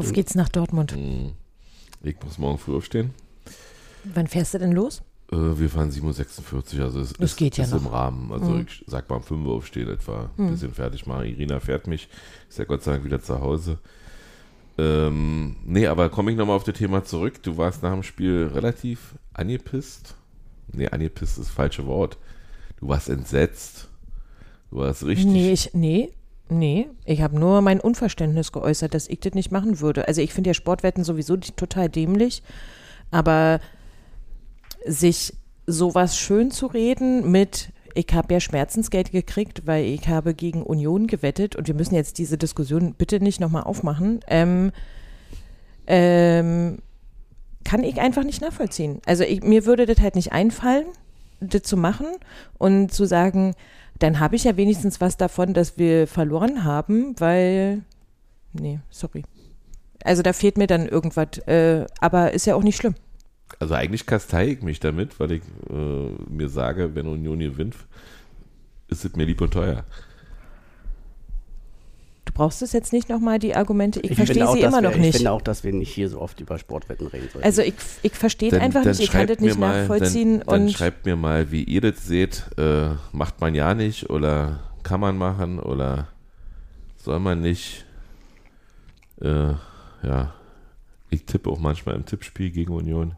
[0.00, 0.92] Auf geht's nach Dortmund.
[0.92, 1.32] Hm.
[2.02, 3.10] Ich muss morgen früh aufstehen.
[4.04, 5.02] Wann fährst du denn los?
[5.30, 7.80] Äh, wir fahren 7.46 also es das ist, geht ja ist noch.
[7.80, 8.32] im Rahmen.
[8.32, 8.66] Also mhm.
[8.66, 10.50] ich sag mal um 5 Uhr aufstehen etwa, ein mhm.
[10.52, 11.26] bisschen fertig machen.
[11.26, 12.08] Irina fährt mich,
[12.48, 13.78] ist ja Gott sei Dank wieder zu Hause.
[14.78, 17.42] Ähm, nee, aber komme ich nochmal auf das Thema zurück.
[17.42, 20.14] Du warst nach dem Spiel relativ angepisst.
[20.72, 22.16] Nee, angepisst ist das falsche Wort.
[22.78, 23.88] Du warst entsetzt.
[24.70, 25.26] Du warst richtig.
[25.26, 26.12] Nee, ich, nee,
[26.50, 26.88] nee.
[27.04, 30.08] Ich habe nur mein Unverständnis geäußert, dass ich das nicht machen würde.
[30.08, 32.42] Also ich finde ja Sportwetten sowieso total dämlich.
[33.10, 33.60] Aber
[34.86, 35.34] sich
[35.66, 41.06] sowas schön zu reden mit, ich habe ja Schmerzensgeld gekriegt, weil ich habe gegen Union
[41.06, 44.72] gewettet und wir müssen jetzt diese Diskussion bitte nicht nochmal aufmachen, ähm,
[45.86, 46.78] ähm,
[47.64, 49.00] kann ich einfach nicht nachvollziehen.
[49.06, 50.86] Also ich, mir würde das halt nicht einfallen,
[51.40, 52.06] das zu machen
[52.58, 53.54] und zu sagen,
[54.00, 57.82] dann habe ich ja wenigstens was davon, dass wir verloren haben, weil,
[58.52, 59.22] nee, sorry.
[60.02, 62.94] Also da fehlt mir dann irgendwas, äh, aber ist ja auch nicht schlimm.
[63.58, 67.76] Also eigentlich kastei ich mich damit, weil ich äh, mir sage, wenn Union gewinnt,
[68.88, 69.84] ist es mir lieb und teuer.
[72.40, 74.00] Du brauchst es jetzt nicht nochmal, die Argumente.
[74.00, 75.10] Ich, ich verstehe sie immer noch nicht.
[75.10, 77.44] Ich finde auch, dass wir nicht hier so oft über Sportwetten reden sollten.
[77.44, 80.38] Also ich, ich verstehe einfach nicht, ich kann das nicht mal, nachvollziehen.
[80.38, 82.46] Dann, dann schreibt mir mal, wie ihr das seht.
[82.56, 86.08] Äh, macht man ja nicht oder kann man machen oder
[86.96, 87.84] soll man nicht.
[89.20, 89.52] Äh,
[90.02, 90.32] ja,
[91.10, 93.16] ich tippe auch manchmal im Tippspiel gegen Union.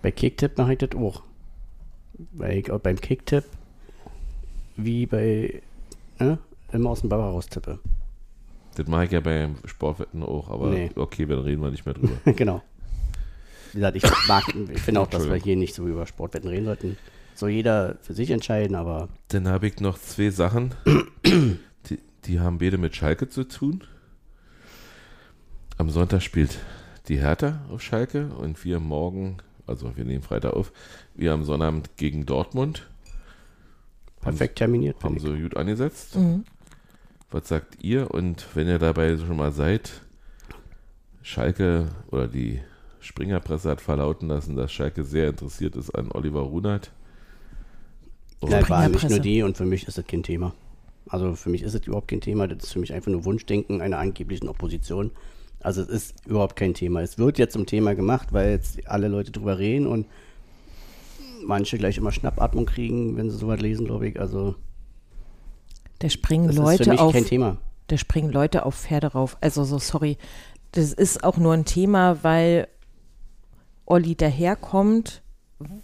[0.00, 1.24] Bei Kicktipp mache ich das auch.
[2.32, 3.44] Weil ich auch beim Kicktipp
[4.78, 5.60] wie bei
[6.18, 6.38] ne,
[6.72, 7.78] immer aus dem Bauer raus tippe.
[8.76, 10.90] Das mache ich ja beim Sportwetten auch, aber nee.
[10.94, 12.14] okay, dann reden wir nicht mehr drüber.
[12.32, 12.62] genau.
[13.72, 14.04] Wie gesagt, ich,
[14.72, 16.96] ich finde auch, dass wir hier nicht so über Sportwetten reden sollten.
[17.34, 19.08] Soll jeder für sich entscheiden, aber.
[19.28, 20.74] Dann habe ich noch zwei Sachen,
[21.24, 23.84] die, die haben beide mit Schalke zu tun.
[25.78, 26.58] Am Sonntag spielt
[27.08, 29.38] die Hertha auf Schalke und wir morgen
[29.70, 30.72] also wir nehmen Freitag auf,
[31.14, 32.88] wir am Sonnabend gegen Dortmund.
[34.20, 35.02] Perfekt terminiert.
[35.02, 36.16] Haben sie gut angesetzt.
[36.16, 36.44] Mhm.
[37.30, 38.10] Was sagt ihr?
[38.10, 40.02] Und wenn ihr dabei schon mal seid,
[41.22, 42.60] Schalke oder die
[43.00, 46.90] Springerpresse hat verlauten lassen, dass Schalke sehr interessiert ist an Oliver Runert.
[48.42, 50.54] Nein, waren nicht nur die und für mich ist das kein Thema.
[51.08, 52.48] Also für mich ist es überhaupt kein Thema.
[52.48, 55.10] Das ist für mich einfach nur Wunschdenken einer angeblichen Opposition.
[55.60, 57.02] Also es ist überhaupt kein Thema.
[57.02, 60.06] Es wird jetzt zum Thema gemacht, weil jetzt alle Leute drüber reden und
[61.44, 64.20] manche gleich immer Schnappatmung kriegen, wenn sie sowas lesen, glaube ich.
[64.20, 64.54] Also
[66.00, 67.12] da springen das Leute ist für mich auf.
[67.12, 67.56] Kein Thema.
[67.86, 69.36] Da springen Leute auf Pferde rauf.
[69.40, 70.18] Also so sorry.
[70.72, 72.68] Das ist auch nur ein Thema, weil
[73.86, 75.22] Olli daherkommt,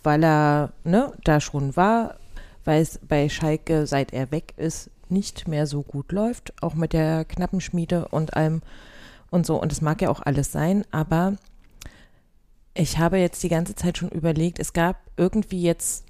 [0.03, 2.17] weil er ne, da schon war,
[2.65, 6.93] weil es bei Schalke, seit er weg ist, nicht mehr so gut läuft, auch mit
[6.93, 8.63] der Knappenschmiede und allem
[9.31, 9.61] und so.
[9.61, 11.35] Und es mag ja auch alles sein, aber
[12.75, 16.05] ich habe jetzt die ganze Zeit schon überlegt, es gab irgendwie jetzt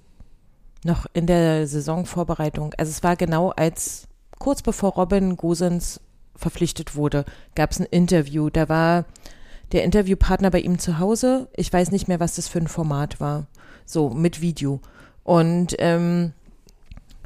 [0.86, 4.08] noch in der Saisonvorbereitung, also es war genau als
[4.38, 6.00] kurz bevor Robin Gosens
[6.34, 7.24] verpflichtet wurde,
[7.54, 8.50] gab es ein Interview.
[8.50, 9.04] Da war
[9.72, 11.48] der Interviewpartner bei ihm zu Hause.
[11.56, 13.46] Ich weiß nicht mehr, was das für ein Format war.
[13.84, 14.80] So, mit Video.
[15.24, 16.32] Und ähm,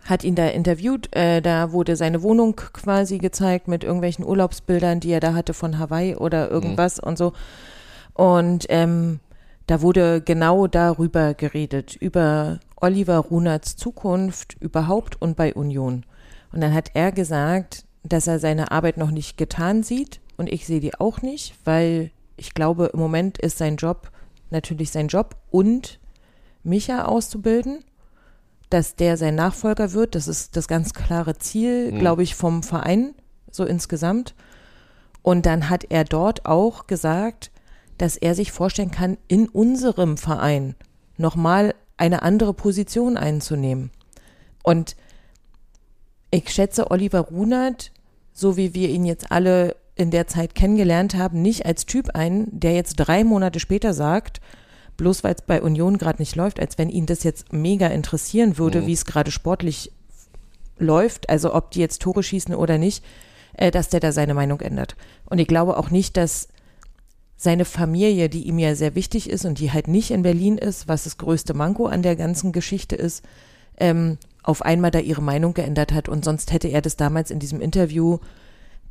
[0.05, 1.15] hat ihn da interviewt.
[1.15, 5.79] Äh, da wurde seine Wohnung quasi gezeigt mit irgendwelchen Urlaubsbildern, die er da hatte von
[5.79, 7.09] Hawaii oder irgendwas mhm.
[7.09, 7.33] und so.
[8.15, 9.21] Und ähm,
[9.71, 16.05] da wurde genau darüber geredet, über Oliver Runerts Zukunft überhaupt und bei Union.
[16.53, 20.67] Und dann hat er gesagt, dass er seine Arbeit noch nicht getan sieht und ich
[20.67, 24.11] sehe die auch nicht, weil ich glaube, im Moment ist sein Job
[24.51, 26.01] natürlich sein Job und
[26.65, 27.85] Micha auszubilden
[28.71, 30.15] dass der sein Nachfolger wird.
[30.15, 31.99] Das ist das ganz klare Ziel, mhm.
[31.99, 33.15] glaube ich, vom Verein,
[33.51, 34.35] so insgesamt.
[35.23, 37.51] Und dann hat er dort auch gesagt,
[38.01, 40.75] dass er sich vorstellen kann, in unserem Verein
[41.17, 43.91] nochmal eine andere Position einzunehmen.
[44.63, 44.97] Und
[46.31, 47.93] ich schätze Oliver Runert,
[48.33, 52.47] so wie wir ihn jetzt alle in der Zeit kennengelernt haben, nicht als Typ ein,
[52.51, 54.41] der jetzt drei Monate später sagt,
[54.97, 58.57] bloß weil es bei Union gerade nicht läuft, als wenn ihn das jetzt mega interessieren
[58.57, 58.87] würde, mhm.
[58.87, 59.93] wie es gerade sportlich
[60.79, 63.05] läuft, also ob die jetzt Tore schießen oder nicht,
[63.55, 64.97] äh, dass der da seine Meinung ändert.
[65.27, 66.49] Und ich glaube auch nicht, dass
[67.43, 70.89] seine Familie, die ihm ja sehr wichtig ist und die halt nicht in Berlin ist,
[70.89, 73.25] was das größte Manko an der ganzen Geschichte ist,
[73.79, 76.11] ähm, auf einmal da ihre Meinung geändert hat.
[76.11, 78.19] Und sonst hätte er das damals in diesem Interview,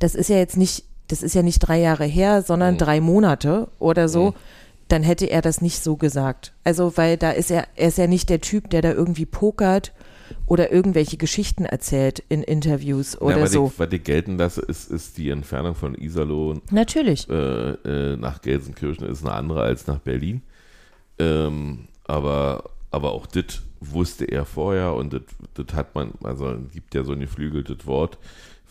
[0.00, 2.78] das ist ja jetzt nicht, das ist ja nicht drei Jahre her, sondern mhm.
[2.78, 4.30] drei Monate oder so.
[4.30, 4.34] Mhm
[4.88, 6.52] dann hätte er das nicht so gesagt.
[6.64, 9.92] Also, weil da ist er, er ist ja nicht der Typ, der da irgendwie pokert
[10.46, 13.66] oder irgendwelche Geschichten erzählt in Interviews oder ja, so.
[13.66, 17.28] Ich, was ich gelten lasse, ist, ist die Entfernung von Iserlohn Natürlich.
[17.28, 20.42] Äh, äh, nach Gelsenkirchen ist eine andere als nach Berlin.
[21.18, 25.20] Ähm, aber, aber auch das wusste er vorher und
[25.54, 28.18] das hat man, also gibt ja so ein geflügeltes Wort,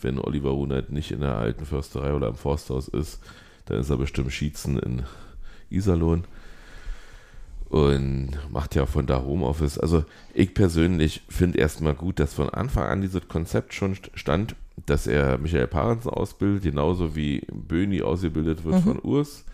[0.01, 3.20] wenn Oliver Runert nicht in der alten Försterei oder im Forsthaus ist,
[3.66, 5.03] dann ist er bestimmt Schießen in
[5.70, 6.24] Iserlohn
[7.70, 9.78] und macht ja von da Homeoffice.
[9.78, 10.03] Also
[10.34, 14.55] ich persönlich finde erstmal gut, dass von Anfang an dieses Konzept schon stand,
[14.86, 18.82] dass er Michael Parensen ausbildet, genauso wie Böni ausgebildet wird mhm.
[18.82, 19.45] von Urs,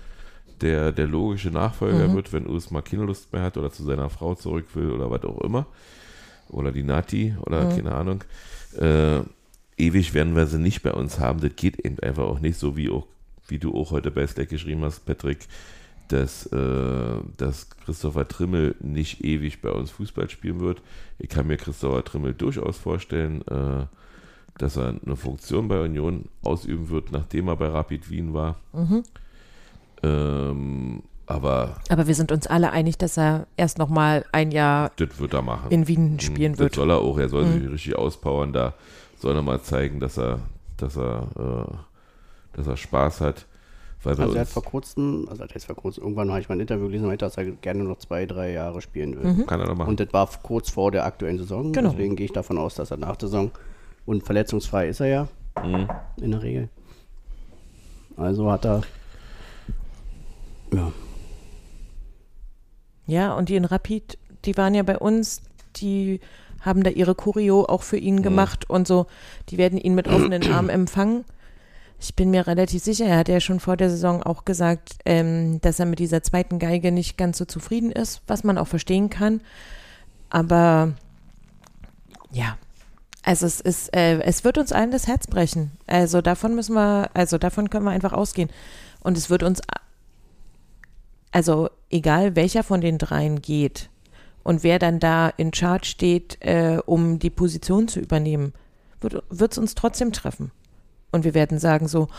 [0.62, 2.16] der der logische Nachfolger mhm.
[2.16, 5.12] wird, wenn Urs mal keine Lust mehr hat oder zu seiner Frau zurück will oder
[5.12, 5.66] was auch immer.
[6.50, 7.76] Oder die Nati oder mhm.
[7.76, 8.24] keine Ahnung.
[8.80, 9.22] Äh,
[9.78, 11.42] ewig werden wir sie nicht bei uns haben.
[11.42, 13.08] Das geht eben einfach auch nicht, so wie auch,
[13.48, 15.40] wie du auch heute bei Slack geschrieben hast, Patrick
[16.08, 20.82] dass, äh, dass Christopher Trimmel nicht ewig bei uns Fußball spielen wird.
[21.20, 23.86] Ich kann mir Christopher Trimmel durchaus vorstellen, äh,
[24.58, 28.58] dass er eine Funktion bei Union ausüben wird, nachdem er bei Rapid Wien war.
[28.74, 29.04] Mhm.
[30.04, 34.92] Ähm, aber, aber wir sind uns alle einig, dass er erst noch mal ein Jahr
[35.70, 36.20] in Wien mhm.
[36.20, 36.72] spielen das wird.
[36.72, 37.18] Das soll er auch.
[37.18, 37.62] Er soll mhm.
[37.62, 38.54] sich richtig auspowern.
[38.54, 38.74] Da
[39.20, 40.40] soll er mal zeigen, dass er,
[40.78, 43.46] dass er, äh, dass er Spaß hat.
[44.06, 46.62] Weil also er hat vor kurzem, also er vor kurzem, irgendwann habe ich mal ein
[46.62, 49.34] Interview gelesen, meinte, dass er gerne noch zwei, drei Jahre spielen will.
[49.34, 49.46] Mhm.
[49.48, 49.90] Kann er noch machen.
[49.90, 51.72] Und das war kurz vor der aktuellen Saison.
[51.72, 51.90] Genau.
[51.90, 53.52] Deswegen gehe ich davon aus, dass er nach der Saison
[54.06, 55.28] und verletzungsfrei ist er ja
[55.64, 55.90] mhm.
[56.22, 56.70] in der Regel.
[58.18, 58.82] Also hat er
[60.74, 60.92] ja.
[63.08, 65.42] Ja, und die in Rapid, die waren ja bei uns,
[65.76, 66.20] die
[66.62, 68.24] haben da ihre Choreo auch für ihn mhm.
[68.24, 69.06] gemacht und so.
[69.50, 71.24] Die werden ihn mit offenen Armen empfangen.
[72.00, 75.60] Ich bin mir relativ sicher, er hat ja schon vor der Saison auch gesagt, ähm,
[75.62, 79.10] dass er mit dieser zweiten Geige nicht ganz so zufrieden ist, was man auch verstehen
[79.10, 79.42] kann.
[80.30, 80.94] Aber
[82.32, 82.58] ja,
[83.24, 85.72] also es ist, äh, es wird uns allen das Herz brechen.
[85.88, 88.50] Also davon müssen wir, also davon können wir einfach ausgehen.
[89.00, 89.62] Und es wird uns,
[91.32, 93.90] also egal welcher von den dreien geht
[94.44, 98.54] und wer dann da in Charge steht, äh, um die Position zu übernehmen,
[99.02, 100.52] wird es uns trotzdem treffen.
[101.16, 102.10] Und wir werden sagen so,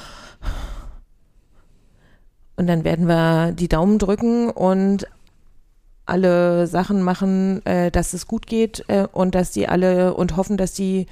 [2.57, 5.07] und dann werden wir die Daumen drücken und
[6.07, 10.57] alle Sachen machen, äh, dass es gut geht äh, und dass die alle und hoffen,
[10.57, 11.07] dass die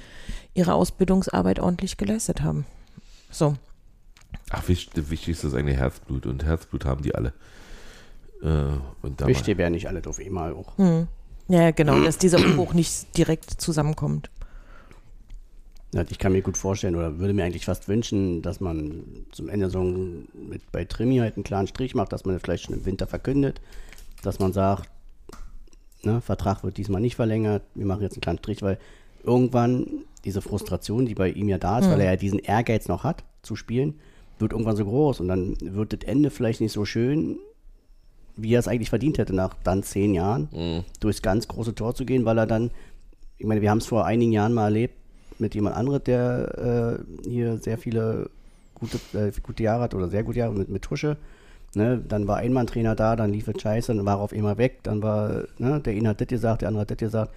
[0.55, 2.65] ihre Ausbildungsarbeit ordentlich geleistet haben.
[3.29, 3.55] So.
[4.49, 7.33] Ach, wichtig ist das eigentlich Herzblut und Herzblut haben die alle.
[8.41, 10.75] Äh, und Wichtig wäre nicht alle auf einmal auch.
[10.77, 11.07] Hm.
[11.49, 14.31] Ja, genau, dass dieser Umbruch nicht direkt zusammenkommt.
[16.09, 19.69] Ich kann mir gut vorstellen oder würde mir eigentlich fast wünschen, dass man zum Ende
[19.69, 22.85] so mit bei Trimi halt einen klaren Strich macht, dass man das vielleicht schon im
[22.85, 23.61] Winter verkündet,
[24.21, 24.89] dass man sagt,
[26.03, 28.77] ne, Vertrag wird diesmal nicht verlängert, wir machen jetzt einen kleinen Strich, weil
[29.23, 29.87] irgendwann
[30.25, 31.91] diese Frustration, die bei ihm ja da ist, mhm.
[31.91, 33.95] weil er ja diesen Ehrgeiz noch hat, zu spielen,
[34.37, 37.37] wird irgendwann so groß und dann wird das Ende vielleicht nicht so schön,
[38.35, 40.83] wie er es eigentlich verdient hätte, nach dann zehn Jahren mhm.
[40.99, 42.71] durchs ganz große Tor zu gehen, weil er dann,
[43.37, 44.95] ich meine, wir haben es vor einigen Jahren mal erlebt
[45.39, 48.29] mit jemand anderem, der äh, hier sehr viele
[48.73, 51.17] gute, äh, gute Jahre hat oder sehr gute Jahre mit, mit Tusche.
[51.73, 54.57] Ne, dann war ein Mann-Trainer da, dann lief es scheiße, dann war er auf einmal
[54.57, 57.33] weg, dann war, ne, der eine hat das gesagt, der andere hat das gesagt.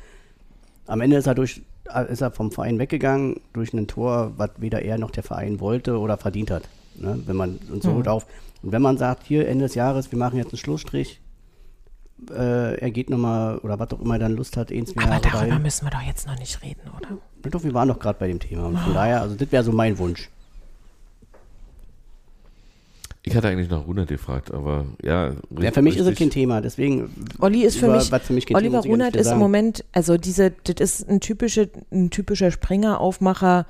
[0.87, 1.63] Am Ende ist er durch,
[2.09, 5.99] ist er vom Verein weggegangen durch ein Tor, was weder er noch der Verein wollte
[5.99, 6.69] oder verdient hat.
[6.95, 8.07] Ne, wenn man und so mhm.
[8.07, 8.27] auf.
[8.63, 11.21] Und wenn man sagt, hier Ende des Jahres, wir machen jetzt einen Schlussstrich,
[12.31, 15.21] äh, er geht nochmal, oder was auch immer er dann Lust hat, ins Jahr Aber
[15.21, 15.63] darüber dahin.
[15.63, 17.19] müssen wir doch jetzt noch nicht reden, oder?
[17.43, 18.67] Doch, wir waren doch gerade bei dem Thema.
[18.67, 20.29] Und von daher, also das wäre so mein Wunsch.
[23.23, 25.33] Ich hatte eigentlich nach Runert gefragt, aber ja.
[25.61, 27.11] Ja, für mich ist es kein Thema, deswegen.
[27.41, 30.77] Olli ist für mich, für mich Oliver Thema, Runert ist im Moment, also diese, das
[30.81, 33.67] ist ein, typische, ein typischer Springer-Aufmacher.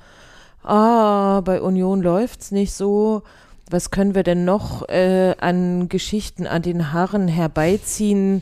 [0.63, 3.23] Ah, bei Union läuft es nicht so
[3.69, 8.41] was können wir denn noch äh, an Geschichten an den Haaren herbeiziehen?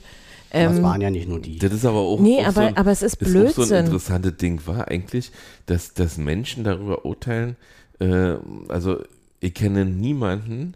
[0.51, 1.59] Ähm, das waren ja nicht nur die.
[1.59, 3.65] Das ist aber auch, nee, auch aber, so ein, aber es ist Blödsinn.
[3.65, 5.31] so ein interessantes Ding war eigentlich,
[5.65, 7.55] dass, dass Menschen darüber urteilen,
[7.99, 8.35] äh,
[8.67, 9.01] also
[9.39, 10.75] ich kenne niemanden,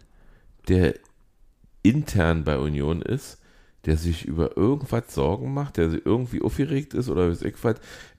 [0.68, 0.94] der
[1.82, 3.38] intern bei Union ist,
[3.86, 7.42] der sich über irgendwas Sorgen macht, der irgendwie aufgeregt ist oder was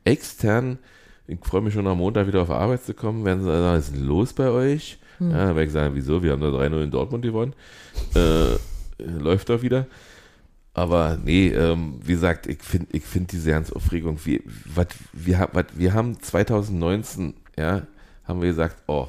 [0.03, 0.79] extern,
[1.27, 3.89] ich freue mich schon am Montag wieder auf Arbeit zu kommen, werden sie sagen, was
[3.89, 4.97] ist los bei euch?
[5.19, 5.31] Hm.
[5.31, 6.21] Ja, dann werde ich sagen, wieso?
[6.21, 7.53] Wir haben da 3-0 in Dortmund gewonnen.
[8.13, 8.57] Äh,
[9.03, 9.87] läuft doch wieder.
[10.73, 15.49] Aber nee, ähm, wie gesagt, ich finde ich find diese ganze Aufregung, wie, wat, wir,
[15.53, 17.83] wat, wir haben 2019, ja,
[18.25, 19.07] haben wir gesagt, oh,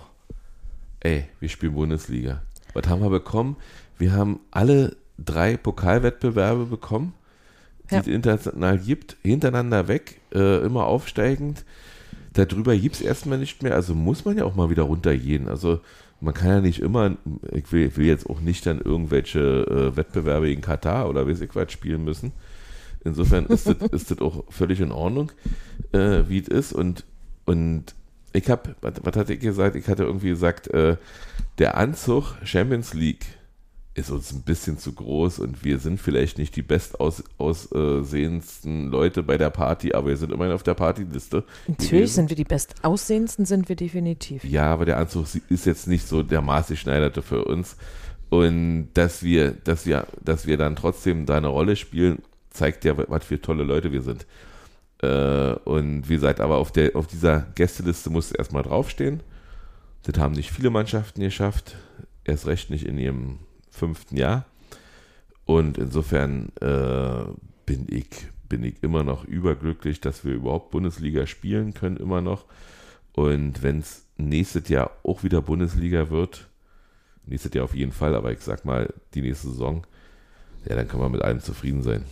[1.01, 2.43] ey, wir spielen Bundesliga.
[2.75, 3.57] Was haben wir bekommen?
[3.99, 7.15] Wir haben alle drei Pokalwettbewerbe bekommen,
[7.91, 8.01] die ja.
[8.01, 11.65] es international gibt, hintereinander weg, äh, immer aufsteigend
[12.35, 15.49] darüber gibt es erstmal nicht mehr, also muss man ja auch mal wieder runtergehen.
[15.49, 15.81] Also
[16.25, 17.17] man kann ja nicht immer,
[17.53, 21.41] ich will, ich will jetzt auch nicht dann irgendwelche äh, Wettbewerbe in Katar oder weiß
[21.41, 22.33] ich was spielen müssen.
[23.05, 25.31] Insofern ist das, ist das auch völlig in Ordnung,
[25.93, 26.73] äh, wie es ist.
[26.73, 27.05] Und,
[27.45, 27.95] und
[28.33, 29.77] ich habe, was, was hatte ich gesagt?
[29.77, 30.97] Ich hatte irgendwie gesagt, äh,
[31.59, 33.27] der Anzug Champions League
[33.95, 39.39] ist uns ein bisschen zu groß und wir sind vielleicht nicht die bestaussehendsten Leute bei
[39.39, 41.45] der Party, aber wir sind immerhin auf der Partyliste.
[41.69, 42.15] Natürlich gewesen.
[42.15, 44.43] sind wir die bestaussehendsten, sind wir definitiv.
[44.45, 47.77] Ja, aber der Anzug ist jetzt nicht so der maßgeschneiderte für uns.
[48.31, 52.21] Und dass wir, dass wir, dass wir dann trotzdem da eine Rolle spielen,
[52.51, 54.27] zeigt ja, was für tolle Leute wir sind.
[55.03, 59.23] Äh, und wie gesagt, aber auf, der, auf dieser Gästeliste muss erstmal draufstehen.
[60.03, 61.77] Das haben nicht viele Mannschaften geschafft.
[62.25, 63.39] Erst recht nicht in ihrem
[63.75, 64.47] fünften Jahr.
[65.45, 67.25] Und insofern äh,
[67.67, 68.07] bin ich
[68.49, 72.45] bin ich immer noch überglücklich, dass wir überhaupt Bundesliga spielen können, immer noch.
[73.13, 76.49] Und wenn es nächstes Jahr auch wieder Bundesliga wird,
[77.27, 79.87] nächstes Jahr auf jeden Fall, aber ich sag mal, die nächste Saison,
[80.69, 82.05] ja, dann können wir mit allem zufrieden sein.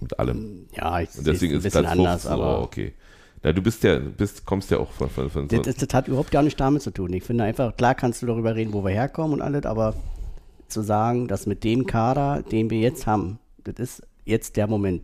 [0.00, 0.68] Mit allem.
[0.72, 2.94] Ja, ich Und deswegen ist Platz anders, 15, aber oh, okay.
[3.42, 5.62] Na, du bist ja, bist, kommst ja auch von, von, von so.
[5.62, 7.12] Das, das, hat überhaupt gar nichts damit zu tun.
[7.12, 9.94] Ich finde einfach, klar kannst du darüber reden, wo wir herkommen und alles, aber
[10.68, 15.02] zu sagen, dass mit dem Kader, den wir jetzt haben, das ist jetzt der Moment,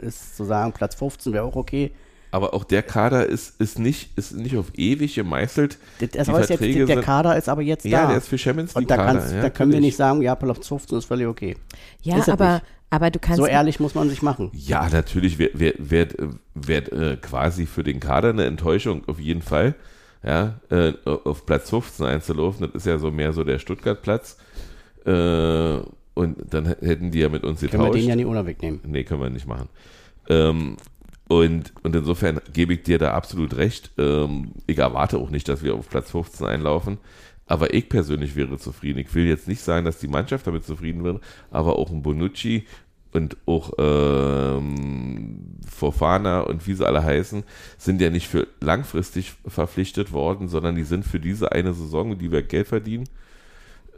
[0.00, 1.90] ist zu sagen, Platz 15 wäre auch okay.
[2.30, 5.78] Aber auch der Kader ist, ist, nicht, ist nicht auf ewig gemeißelt.
[6.00, 8.02] Das, das ist jetzt, der Kader ist aber jetzt ja, da.
[8.02, 8.82] Ja, der ist für Champions League.
[8.82, 11.56] Und da, kannst, ja, da können wir nicht sagen, ja, Platz 15 ist völlig okay.
[12.02, 13.38] Ja, aber aber du kannst.
[13.38, 14.50] So ehrlich muss man sich machen.
[14.52, 16.08] Ja, natürlich wäre wär, wär,
[16.54, 19.74] wär, äh, quasi für den Kader eine Enttäuschung, auf jeden Fall.
[20.24, 24.36] Ja, äh, auf Platz 15 einzulaufen, das ist ja so mehr so der Stuttgart-Platz.
[25.06, 25.78] Äh,
[26.14, 27.80] und dann hätten die ja mit uns getauscht.
[27.80, 28.80] Können wir den ja nicht ohne wegnehmen.
[28.84, 29.68] Nee, können wir nicht machen.
[30.28, 30.76] Ähm,
[31.28, 33.92] und, und insofern gebe ich dir da absolut recht.
[33.98, 36.98] Ähm, ich erwarte auch nicht, dass wir auf Platz 15 einlaufen.
[37.48, 38.98] Aber ich persönlich wäre zufrieden.
[38.98, 41.20] Ich will jetzt nicht sagen, dass die Mannschaft damit zufrieden wäre,
[41.50, 42.66] aber auch ein Bonucci
[43.12, 47.42] und auch ähm, Fofana und wie sie alle heißen,
[47.78, 52.30] sind ja nicht für langfristig verpflichtet worden, sondern die sind für diese eine Saison, die
[52.30, 53.08] wir Geld verdienen.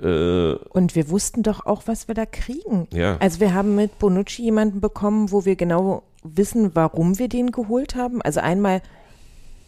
[0.01, 2.87] Äh, Und wir wussten doch auch, was wir da kriegen.
[2.93, 3.17] Ja.
[3.19, 7.97] Also wir haben mit Bonucci jemanden bekommen, wo wir genau wissen, warum wir den geholt
[7.97, 8.23] haben.
[8.23, 8.81] Also einmal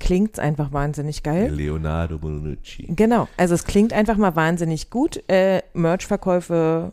[0.03, 1.55] klingt es einfach wahnsinnig geil.
[1.55, 2.89] Leonardo Bonucci.
[2.89, 5.23] Genau, also es klingt einfach mal wahnsinnig gut.
[5.29, 6.93] Äh, Merch-Verkäufe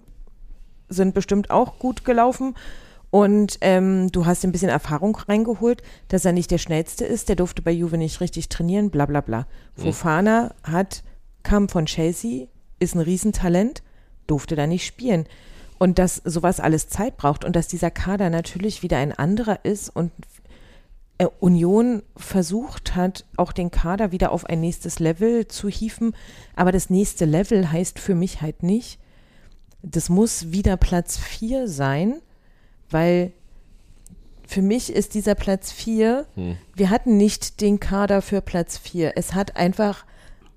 [0.89, 2.53] sind bestimmt auch gut gelaufen.
[3.09, 7.29] Und ähm, du hast ein bisschen Erfahrung reingeholt, dass er nicht der Schnellste ist.
[7.29, 9.47] Der durfte bei Juve nicht richtig trainieren, bla bla bla.
[9.73, 11.01] Fofana hat,
[11.41, 12.45] kam von Chelsea,
[12.77, 13.81] ist ein Riesentalent,
[14.27, 15.25] durfte da nicht spielen.
[15.79, 19.89] Und dass sowas alles Zeit braucht und dass dieser Kader natürlich wieder ein anderer ist
[19.89, 20.11] und
[21.27, 26.15] Union versucht hat, auch den Kader wieder auf ein nächstes Level zu hieven.
[26.55, 28.99] Aber das nächste Level heißt für mich halt nicht,
[29.81, 32.21] das muss wieder Platz 4 sein,
[32.89, 33.33] weil
[34.47, 36.25] für mich ist dieser Platz 4,
[36.75, 39.13] wir hatten nicht den Kader für Platz 4.
[39.15, 40.05] Es hat einfach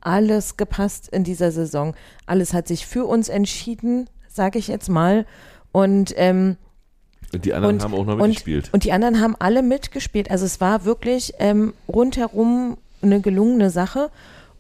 [0.00, 1.94] alles gepasst in dieser Saison.
[2.26, 5.26] Alles hat sich für uns entschieden, sage ich jetzt mal.
[5.72, 6.56] Und ähm, Und
[7.32, 8.70] die anderen und, haben auch noch und, mitgespielt.
[8.72, 10.30] Und die anderen haben alle mitgespielt.
[10.30, 14.10] Also es war wirklich ähm, rundherum eine gelungene Sache.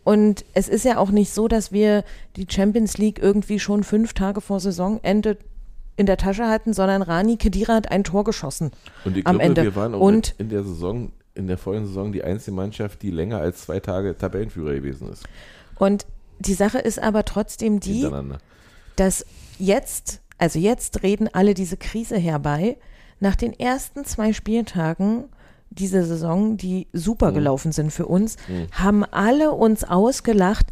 [0.04, 2.04] Und es ist ja auch nicht so, dass wir
[2.36, 5.36] die Champions League irgendwie schon fünf Tage vor Saisonende
[5.96, 8.72] in der Tasche hatten, sondern Rani Kedira hat ein Tor geschossen
[9.04, 9.62] Und ich am glaube, Ende.
[9.62, 13.10] wir waren auch Und in der Saison, in der folgenden Saison die einzige Mannschaft, die
[13.10, 15.24] länger als zwei Tage Tabellenführer gewesen ist.
[15.76, 16.06] Und
[16.38, 18.08] die Sache ist aber trotzdem die,
[18.96, 19.24] dass
[19.58, 22.76] jetzt, also jetzt reden alle diese Krise herbei.
[23.20, 25.24] Nach den ersten zwei Spieltagen
[25.70, 27.34] dieser Saison, die super Mhm.
[27.34, 28.36] gelaufen sind für uns,
[28.72, 30.66] haben alle uns ausgelacht.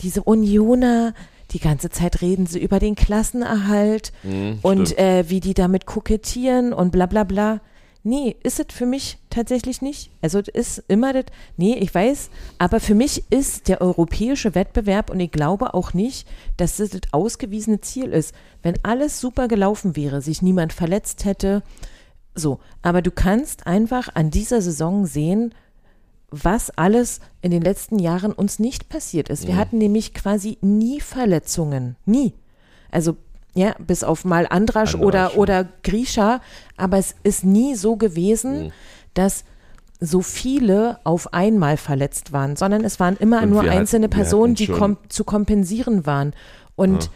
[0.00, 1.14] Diese Unioner,
[1.52, 6.72] die ganze Zeit reden sie über den Klassenerhalt Mhm, und äh, wie die damit kokettieren
[6.72, 7.60] und bla bla bla.
[8.08, 10.10] Nee, ist es für mich tatsächlich nicht.
[10.22, 11.26] Also es ist immer das,
[11.58, 16.26] nee, ich weiß, aber für mich ist der europäische Wettbewerb und ich glaube auch nicht,
[16.56, 18.34] dass das das ausgewiesene Ziel ist.
[18.62, 21.62] Wenn alles super gelaufen wäre, sich niemand verletzt hätte,
[22.34, 22.60] so.
[22.80, 25.54] Aber du kannst einfach an dieser Saison sehen,
[26.30, 29.46] was alles in den letzten Jahren uns nicht passiert ist.
[29.46, 31.96] Wir hatten nämlich quasi nie Verletzungen.
[32.06, 32.32] Nie.
[32.90, 33.18] Also,
[33.58, 35.36] ja, bis auf mal Andrasch, Andrasch, oder, ja.
[35.36, 36.40] oder Grisha.
[36.76, 38.72] Aber es ist nie so gewesen,
[39.14, 39.44] dass
[40.00, 44.10] so viele auf einmal verletzt waren, sondern es waren immer Und nur hatten- einzelne wir
[44.10, 46.34] Personen, hatten die kom zu kompensieren waren.
[46.76, 47.10] Und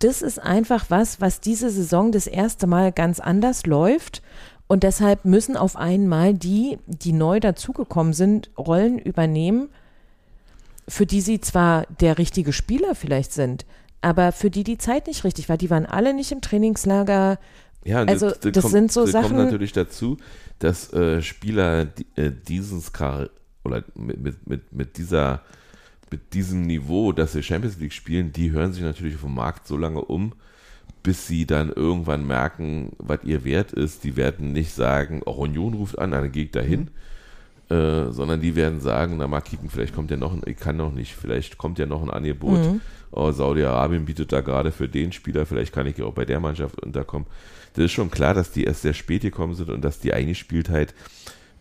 [0.00, 4.20] das ist einfach was, was diese Saison das erste Mal ganz anders läuft.
[4.66, 9.68] Und deshalb müssen auf einmal die, die neu dazugekommen sind, Rollen übernehmen,
[10.88, 13.64] für die sie zwar der richtige Spieler vielleicht sind,
[14.02, 15.56] aber für die die Zeit nicht richtig war.
[15.56, 17.38] Die waren alle nicht im Trainingslager.
[17.84, 20.16] Ja, und Also, das kommt, sind so das Sachen- kommt natürlich dazu,
[20.58, 23.28] dass äh, Spieler die, äh, dieses Kar
[23.64, 25.42] oder mit, mit, mit, mit dieser
[26.10, 29.78] mit diesem Niveau, dass sie Champions League spielen, die hören sich natürlich vom Markt so
[29.78, 30.34] lange um,
[31.02, 34.04] bis sie dann irgendwann merken, was ihr Wert ist.
[34.04, 36.90] Die werden nicht sagen, oh, Union ruft an, dann gehe ich da hin,
[37.72, 40.76] äh, sondern die werden sagen, na mal kicken, vielleicht kommt ja noch ein, ich kann
[40.76, 42.58] noch nicht, vielleicht kommt ja noch ein Angebot.
[43.10, 46.40] Oh, Saudi-Arabien bietet da gerade für den Spieler, vielleicht kann ich ja auch bei der
[46.40, 47.26] Mannschaft unterkommen.
[47.74, 50.94] Das ist schon klar, dass die erst sehr spät gekommen sind und dass die Eingespieltheit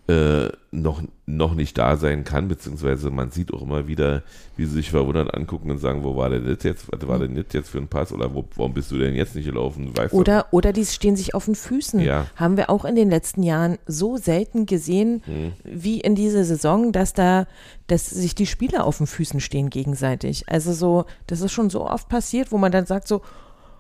[0.08, 4.24] äh, noch, noch nicht da sein kann, beziehungsweise man sieht auch immer wieder,
[4.58, 7.36] wie sie sich verwundert angucken und sagen, wo war denn das jetzt, was war denn
[7.36, 9.88] das jetzt für ein Pass oder wo, warum bist du denn jetzt nicht gelaufen?
[9.88, 12.00] Du weißt Oder, oder die stehen sich auf den Füßen.
[12.00, 12.26] Ja.
[12.36, 15.54] Haben wir auch in den letzten Jahren so selten gesehen, Hm.
[15.64, 17.46] wie in dieser Saison, dass da,
[17.88, 20.50] dass sich die Spieler auf den Füßen stehen gegenseitig.
[20.50, 23.22] Also so, das ist schon so oft passiert, wo man dann sagt so,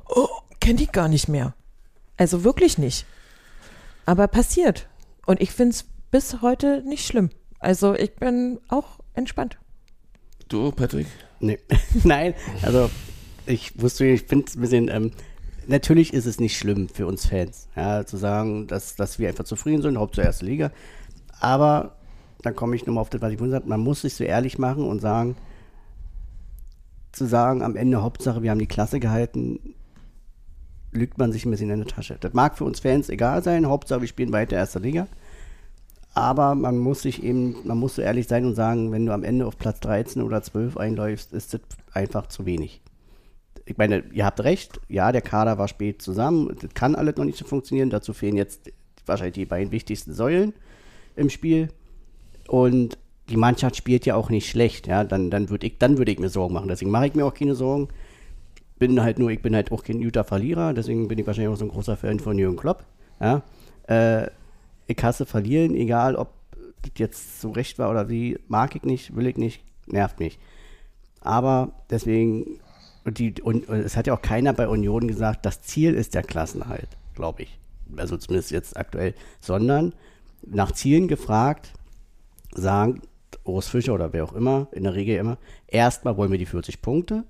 [0.07, 0.27] oh,
[0.59, 1.55] kenn die gar nicht mehr.
[2.17, 3.05] Also wirklich nicht.
[4.05, 4.87] Aber passiert.
[5.25, 7.29] Und ich finde es bis heute nicht schlimm.
[7.59, 9.57] Also ich bin auch entspannt.
[10.49, 11.07] Du, Patrick?
[11.39, 11.57] Nee.
[12.03, 12.89] Nein, also
[13.45, 15.11] ich wusste, ich finde es ein bisschen, ähm,
[15.67, 19.45] natürlich ist es nicht schlimm für uns Fans, ja, zu sagen, dass, dass wir einfach
[19.45, 20.71] zufrieden sind, Hauptsache erste Liga.
[21.39, 21.95] Aber
[22.41, 24.59] dann komme ich nochmal auf das, was ich gesagt habe, man muss sich so ehrlich
[24.59, 25.35] machen und sagen,
[27.11, 29.75] zu sagen, am Ende Hauptsache, wir haben die Klasse gehalten,
[30.91, 32.17] lügt man sich ein bisschen in der Tasche.
[32.19, 35.07] Das mag für uns Fans egal sein, Hauptsache wir spielen weiter erster Liga.
[36.13, 39.23] Aber man muss sich eben, man muss so ehrlich sein und sagen, wenn du am
[39.23, 41.61] Ende auf Platz 13 oder 12 einläufst, ist das
[41.93, 42.81] einfach zu wenig.
[43.65, 47.23] Ich meine, ihr habt recht, ja, der Kader war spät zusammen, das kann alles noch
[47.23, 48.71] nicht so funktionieren, dazu fehlen jetzt
[49.05, 50.53] wahrscheinlich die beiden wichtigsten Säulen
[51.15, 51.69] im Spiel.
[52.47, 52.97] Und
[53.29, 56.29] die Mannschaft spielt ja auch nicht schlecht, ja, dann, dann würde ich, würd ich mir
[56.29, 56.67] Sorgen machen.
[56.67, 57.87] Deswegen mache ich mir auch keine Sorgen.
[58.77, 61.57] Bin halt nur, ich bin halt auch kein guter Verlierer, deswegen bin ich wahrscheinlich auch
[61.57, 62.83] so ein großer Fan von Jürgen Klopp.
[63.21, 63.43] Ja.
[63.87, 64.27] Äh,
[64.91, 66.33] ich hasse verlieren, egal ob
[66.81, 70.39] das jetzt so recht war oder wie, mag ich nicht, will ich nicht, nervt mich.
[71.21, 72.59] Aber deswegen
[73.05, 76.23] die, und, und es hat ja auch keiner bei Union gesagt, das Ziel ist der
[76.23, 77.59] Klassenhalt, glaube ich.
[77.97, 79.93] Also zumindest jetzt aktuell, sondern
[80.45, 81.73] nach Zielen gefragt,
[82.53, 83.01] sagen
[83.43, 85.37] Urs Fischer oder wer auch immer, in der Regel immer,
[85.67, 87.23] erstmal wollen wir die 40 Punkte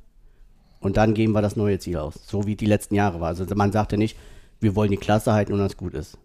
[0.79, 2.19] und dann geben wir das neue Ziel aus.
[2.25, 3.29] So wie die letzten Jahre war.
[3.29, 4.17] Also man sagte nicht,
[4.59, 6.17] wir wollen die Klasse halten und das gut ist.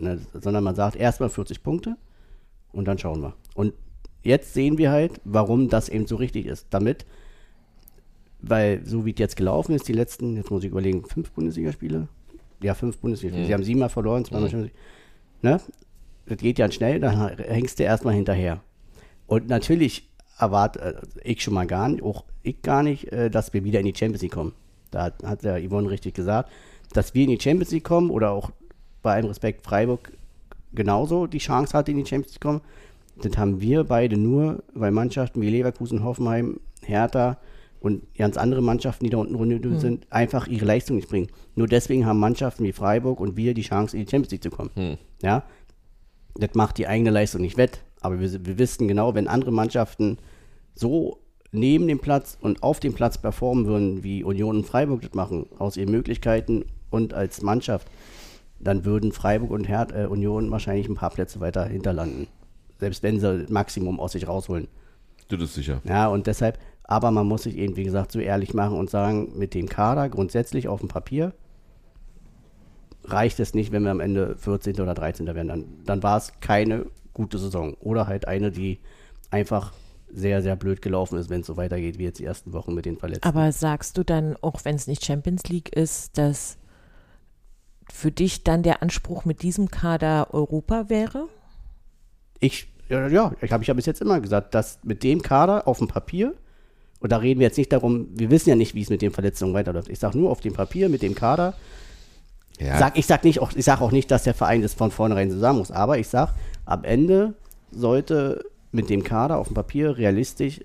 [0.00, 1.96] Ne, sondern man sagt erstmal 40 Punkte
[2.72, 3.34] und dann schauen wir.
[3.54, 3.74] Und
[4.22, 6.66] jetzt sehen wir halt, warum das eben so richtig ist.
[6.70, 7.04] Damit,
[8.40, 12.06] weil so wie es jetzt gelaufen ist, die letzten, jetzt muss ich überlegen, fünf Bundesligaspiele?
[12.62, 13.42] Ja, fünf Bundesligaspiele.
[13.42, 13.46] Mhm.
[13.48, 14.70] Sie haben siebenmal verloren, zweimal mhm.
[15.42, 15.60] Ne?
[16.26, 18.60] Das geht ja schnell, dann hängst du erstmal hinterher.
[19.26, 20.94] Und natürlich erwarte äh,
[21.24, 23.94] ich schon mal gar nicht, auch ich gar nicht, äh, dass wir wieder in die
[23.96, 24.52] Champions League kommen.
[24.90, 26.50] Da hat, hat der Yvonne richtig gesagt,
[26.92, 28.52] dass wir in die Champions League kommen oder auch
[29.02, 30.12] bei allem Respekt Freiburg
[30.72, 32.60] genauso die Chance hatte, in die Champions League zu kommen.
[33.22, 37.38] Das haben wir beide nur, weil Mannschaften wie Leverkusen, Hoffenheim, Hertha
[37.80, 39.78] und ganz andere Mannschaften, die da unten runter mhm.
[39.78, 41.28] sind, einfach ihre Leistung nicht bringen.
[41.54, 44.50] Nur deswegen haben Mannschaften wie Freiburg und wir die Chance, in die Champions League zu
[44.50, 44.70] kommen.
[44.76, 44.98] Mhm.
[45.22, 45.44] Ja,
[46.34, 47.80] das macht die eigene Leistung nicht wett.
[48.00, 50.18] Aber wir, wir wissen genau, wenn andere Mannschaften
[50.74, 51.18] so
[51.50, 55.46] neben dem Platz und auf dem Platz performen würden, wie Union und Freiburg das machen,
[55.58, 57.88] aus ihren Möglichkeiten und als Mannschaft,
[58.60, 62.26] dann würden Freiburg und Her äh, Union wahrscheinlich ein paar Plätze weiter hinterlanden.
[62.78, 64.68] Selbst wenn sie das Maximum aus sich rausholen.
[65.28, 65.80] Das ist sicher.
[65.84, 69.32] Ja, und deshalb, aber man muss sich eben, wie gesagt, so ehrlich machen und sagen,
[69.36, 71.32] mit dem Kader grundsätzlich auf dem Papier
[73.04, 74.80] reicht es nicht, wenn wir am Ende 14.
[74.80, 75.26] oder 13.
[75.26, 75.48] werden.
[75.48, 77.74] Dann, dann war es keine gute Saison.
[77.80, 78.78] Oder halt eine, die
[79.30, 79.72] einfach
[80.10, 82.86] sehr, sehr blöd gelaufen ist, wenn es so weitergeht wie jetzt die ersten Wochen mit
[82.86, 83.28] den Verletzten.
[83.28, 86.56] Aber sagst du dann, auch wenn es nicht Champions League ist, dass
[87.92, 91.28] für dich dann der Anspruch mit diesem Kader Europa wäre?
[92.40, 95.66] Ich, ja, ja ich habe ich ja bis jetzt immer gesagt, dass mit dem Kader
[95.66, 96.34] auf dem Papier,
[97.00, 99.12] und da reden wir jetzt nicht darum, wir wissen ja nicht, wie es mit den
[99.12, 99.88] Verletzungen weiterläuft.
[99.88, 101.54] Ich sage nur auf dem Papier, mit dem Kader.
[102.58, 102.76] Ja.
[102.78, 105.98] Sag, ich sage sag auch nicht, dass der Verein das von vornherein zusammen muss, aber
[105.98, 106.32] ich sage,
[106.64, 107.34] am Ende
[107.70, 110.60] sollte mit dem Kader auf dem Papier realistisch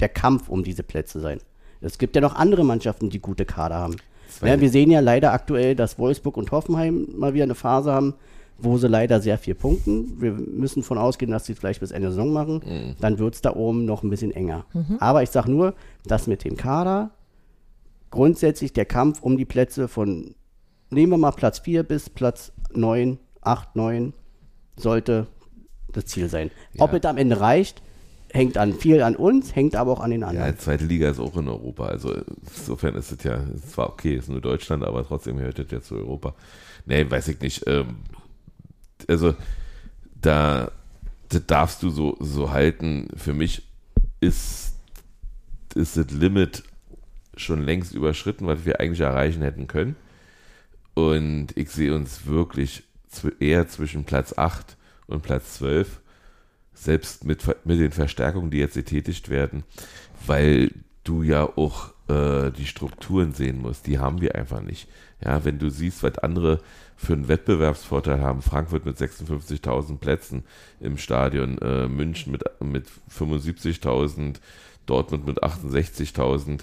[0.00, 1.40] der Kampf um diese Plätze sein.
[1.80, 3.96] Es gibt ja noch andere Mannschaften, die gute Kader haben.
[4.42, 8.14] Ja, wir sehen ja leider aktuell, dass Wolfsburg und Hoffenheim mal wieder eine Phase haben,
[8.58, 10.20] wo sie leider sehr viel punkten.
[10.20, 12.62] Wir müssen von ausgehen, dass sie es vielleicht bis Ende der Saison machen.
[12.64, 12.96] Mhm.
[13.00, 14.66] Dann wird es da oben noch ein bisschen enger.
[14.72, 14.96] Mhm.
[15.00, 15.74] Aber ich sage nur,
[16.06, 17.10] dass mit dem Kader
[18.10, 20.34] grundsätzlich der Kampf um die Plätze von,
[20.90, 24.12] nehmen wir mal Platz 4 bis Platz 9, 8, 9,
[24.76, 25.26] sollte
[25.92, 26.50] das Ziel sein.
[26.74, 26.84] Ja.
[26.84, 27.82] Ob es am Ende reicht,
[28.32, 30.46] hängt an viel an uns, hängt aber auch an den anderen.
[30.46, 31.86] Ja, die zweite Liga ist auch in Europa.
[31.86, 32.14] Also
[32.56, 35.96] insofern ist es ja zwar okay, ist nur Deutschland, aber trotzdem gehört es ja zu
[35.96, 36.34] Europa.
[36.86, 37.66] Nee, weiß ich nicht.
[37.66, 37.96] Ähm,
[39.08, 39.34] also
[40.20, 40.70] da
[41.30, 43.08] das darfst du so, so halten.
[43.16, 43.62] Für mich
[44.20, 44.74] ist,
[45.74, 46.64] ist das Limit
[47.36, 49.96] schon längst überschritten, was wir eigentlich erreichen hätten können.
[50.94, 52.82] Und ich sehe uns wirklich
[53.38, 54.76] eher zwischen Platz 8
[55.06, 56.00] und Platz 12
[56.80, 59.64] selbst mit, mit den Verstärkungen, die jetzt getätigt werden,
[60.26, 60.70] weil
[61.04, 63.86] du ja auch äh, die Strukturen sehen musst.
[63.86, 64.88] Die haben wir einfach nicht.
[65.24, 66.60] Ja, wenn du siehst, was andere
[66.96, 70.44] für einen Wettbewerbsvorteil haben, Frankfurt mit 56.000 Plätzen
[70.80, 74.36] im Stadion, äh, München mit, mit 75.000,
[74.86, 76.60] Dortmund mit 68.000,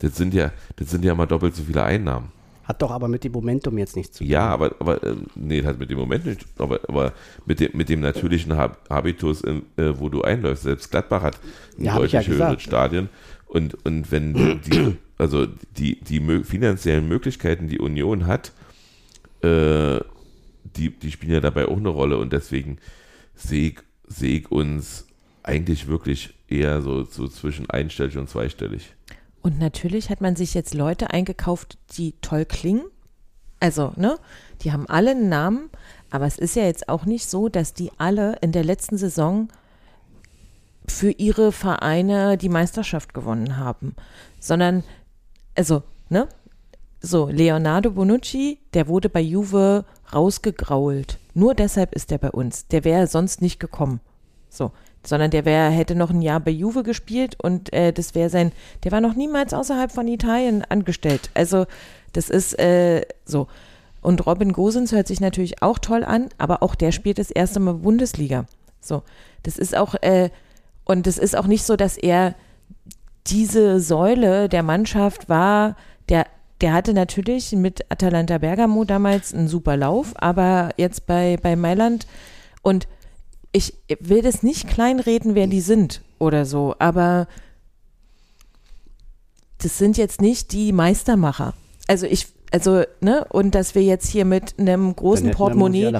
[0.00, 2.32] das sind ja, das sind ja mal doppelt so viele Einnahmen.
[2.64, 4.30] Hat doch aber mit dem Momentum jetzt nichts zu tun.
[4.30, 7.12] Ja, aber, aber äh, nee, hat mit dem Momentum nicht, aber, aber
[7.44, 10.62] mit, dem, mit dem natürlichen Habitus, in, äh, wo du einläufst.
[10.62, 11.40] Selbst Gladbach hat
[11.78, 13.08] ein ja, deutlich ja höheres Stadion.
[13.46, 15.46] Und, und wenn die, also
[15.76, 18.52] die, die finanziellen Möglichkeiten, die Union hat,
[19.42, 20.00] äh,
[20.76, 22.18] die, die spielen ja dabei auch eine Rolle.
[22.18, 22.78] Und deswegen
[23.34, 25.06] sehe ich, seh ich uns
[25.42, 28.94] eigentlich wirklich eher so, so zwischen einstellig und zweistellig.
[29.42, 32.84] Und natürlich hat man sich jetzt Leute eingekauft, die toll klingen.
[33.60, 34.18] Also, ne,
[34.62, 35.70] die haben alle einen Namen,
[36.10, 39.48] aber es ist ja jetzt auch nicht so, dass die alle in der letzten Saison
[40.86, 43.94] für ihre Vereine die Meisterschaft gewonnen haben,
[44.40, 44.82] sondern,
[45.54, 46.28] also, ne,
[47.00, 51.18] so, Leonardo Bonucci, der wurde bei Juve rausgegrault.
[51.34, 52.68] Nur deshalb ist er bei uns.
[52.68, 54.00] Der wäre sonst nicht gekommen.
[54.48, 54.70] So,
[55.04, 58.52] sondern der wär, hätte noch ein Jahr bei Juve gespielt und äh, das wäre sein,
[58.84, 61.30] der war noch niemals außerhalb von Italien angestellt.
[61.34, 61.66] Also
[62.12, 63.48] das ist äh, so.
[64.00, 67.60] Und Robin Gosens hört sich natürlich auch toll an, aber auch der spielt das erste
[67.60, 68.46] Mal Bundesliga.
[68.80, 69.02] So,
[69.44, 70.30] das ist auch, äh,
[70.84, 72.34] und es ist auch nicht so, dass er
[73.28, 75.76] diese Säule der Mannschaft war,
[76.08, 76.26] der
[76.62, 82.06] der hatte natürlich mit Atalanta Bergamo damals einen super Lauf, aber jetzt bei, bei Mailand
[82.62, 82.86] und
[83.52, 87.28] ich will das nicht kleinreden, wer die sind oder so, aber
[89.58, 91.54] das sind jetzt nicht die Meistermacher.
[91.86, 95.92] Also ich, also, ne, und dass wir jetzt hier mit einem großen Portemonnaie.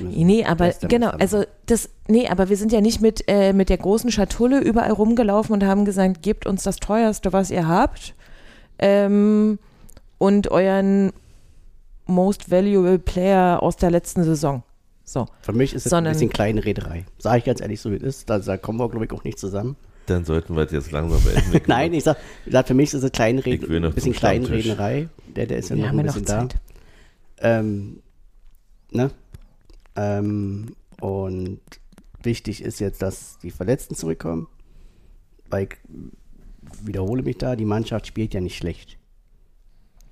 [0.00, 3.78] Nee, aber genau, also das, nee, aber wir sind ja nicht mit, äh, mit der
[3.78, 8.14] großen Schatulle überall rumgelaufen und haben gesagt, gebt uns das teuerste, was ihr habt.
[8.78, 9.58] Ähm,
[10.18, 11.12] und euren
[12.06, 14.62] most valuable Player aus der letzten Saison.
[15.08, 15.26] So.
[15.40, 17.06] Für mich ist es ein bisschen Kleinrederei.
[17.16, 18.30] Sage ich ganz ehrlich, so wie es ist.
[18.30, 19.76] Da, da kommen wir, glaube ich, auch nicht zusammen.
[20.04, 21.62] Dann sollten wir es jetzt langsam beenden.
[21.66, 25.08] Nein, ich sage, sag, für mich ist es Kleinred ein bisschen Kleinrednerei.
[25.34, 26.48] Der, der ist ja noch ein bisschen da.
[27.40, 28.02] Ähm,
[28.90, 29.10] ne?
[29.96, 31.60] Ähm, und
[32.22, 34.46] wichtig ist jetzt, dass die Verletzten zurückkommen.
[35.48, 35.78] Weil ich
[36.84, 38.98] wiederhole mich da, die Mannschaft spielt ja nicht schlecht.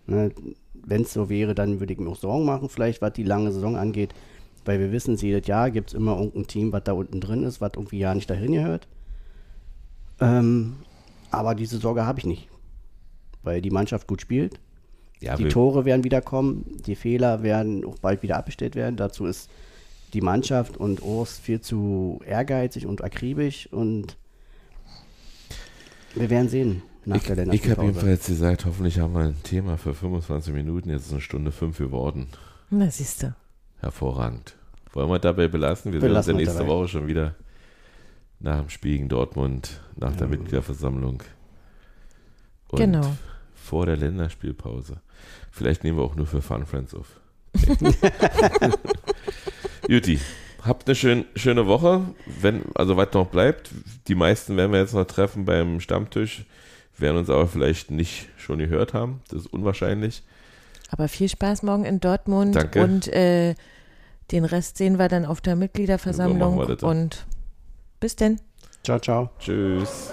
[0.07, 0.33] Ne?
[0.73, 3.53] Wenn es so wäre, dann würde ich mir auch Sorgen machen, vielleicht, was die lange
[3.53, 4.15] Saison angeht.
[4.67, 7.61] Weil wir wissen, jedes Jahr gibt es immer irgendein Team, was da unten drin ist,
[7.61, 8.89] was irgendwie ja nicht dahin gehört.
[10.21, 10.77] Ähm,
[11.31, 12.49] aber diese Sorge habe ich nicht.
[13.43, 14.59] Weil die Mannschaft gut spielt.
[15.21, 16.79] Ja, die Tore werden wieder kommen.
[16.85, 18.97] Die Fehler werden auch bald wieder abgestellt werden.
[18.97, 19.49] Dazu ist
[20.13, 23.69] die Mannschaft und Urs viel zu ehrgeizig und akribisch.
[23.73, 24.17] Und
[26.15, 26.83] wir werden sehen.
[27.05, 30.91] Nach ich, der ich habe jedenfalls gesagt, hoffentlich haben wir ein Thema für 25 Minuten.
[30.91, 32.27] Jetzt ist eine Stunde fünf geworden.
[32.69, 33.35] Na, siehst du.
[33.87, 34.57] Hervorragend.
[34.95, 35.93] Wollen wir dabei belassen?
[35.93, 37.37] Wir belassen sehen uns ja nächste Woche schon wieder
[38.41, 40.17] nach dem Spiel gegen Dortmund, nach ja.
[40.17, 41.23] der Mitgliederversammlung.
[42.69, 43.17] Und genau.
[43.55, 45.01] vor der Länderspielpause.
[45.53, 47.21] Vielleicht nehmen wir auch nur für Fun Friends auf.
[47.55, 48.73] Okay.
[49.89, 50.19] Juti,
[50.63, 52.03] habt eine schön, schöne Woche.
[52.41, 53.71] Wenn, also was noch bleibt,
[54.09, 56.45] die meisten werden wir jetzt noch treffen beim Stammtisch,
[56.99, 59.21] werden uns aber vielleicht nicht schon gehört haben.
[59.29, 60.25] Das ist unwahrscheinlich.
[60.91, 62.83] Aber viel Spaß morgen in Dortmund Danke.
[62.83, 63.55] und äh,
[64.31, 66.79] den Rest sehen wir dann auf der Mitgliederversammlung.
[66.79, 67.27] So und
[68.01, 68.41] bis denn.
[68.83, 69.31] Ciao, ciao.
[69.39, 70.13] Tschüss.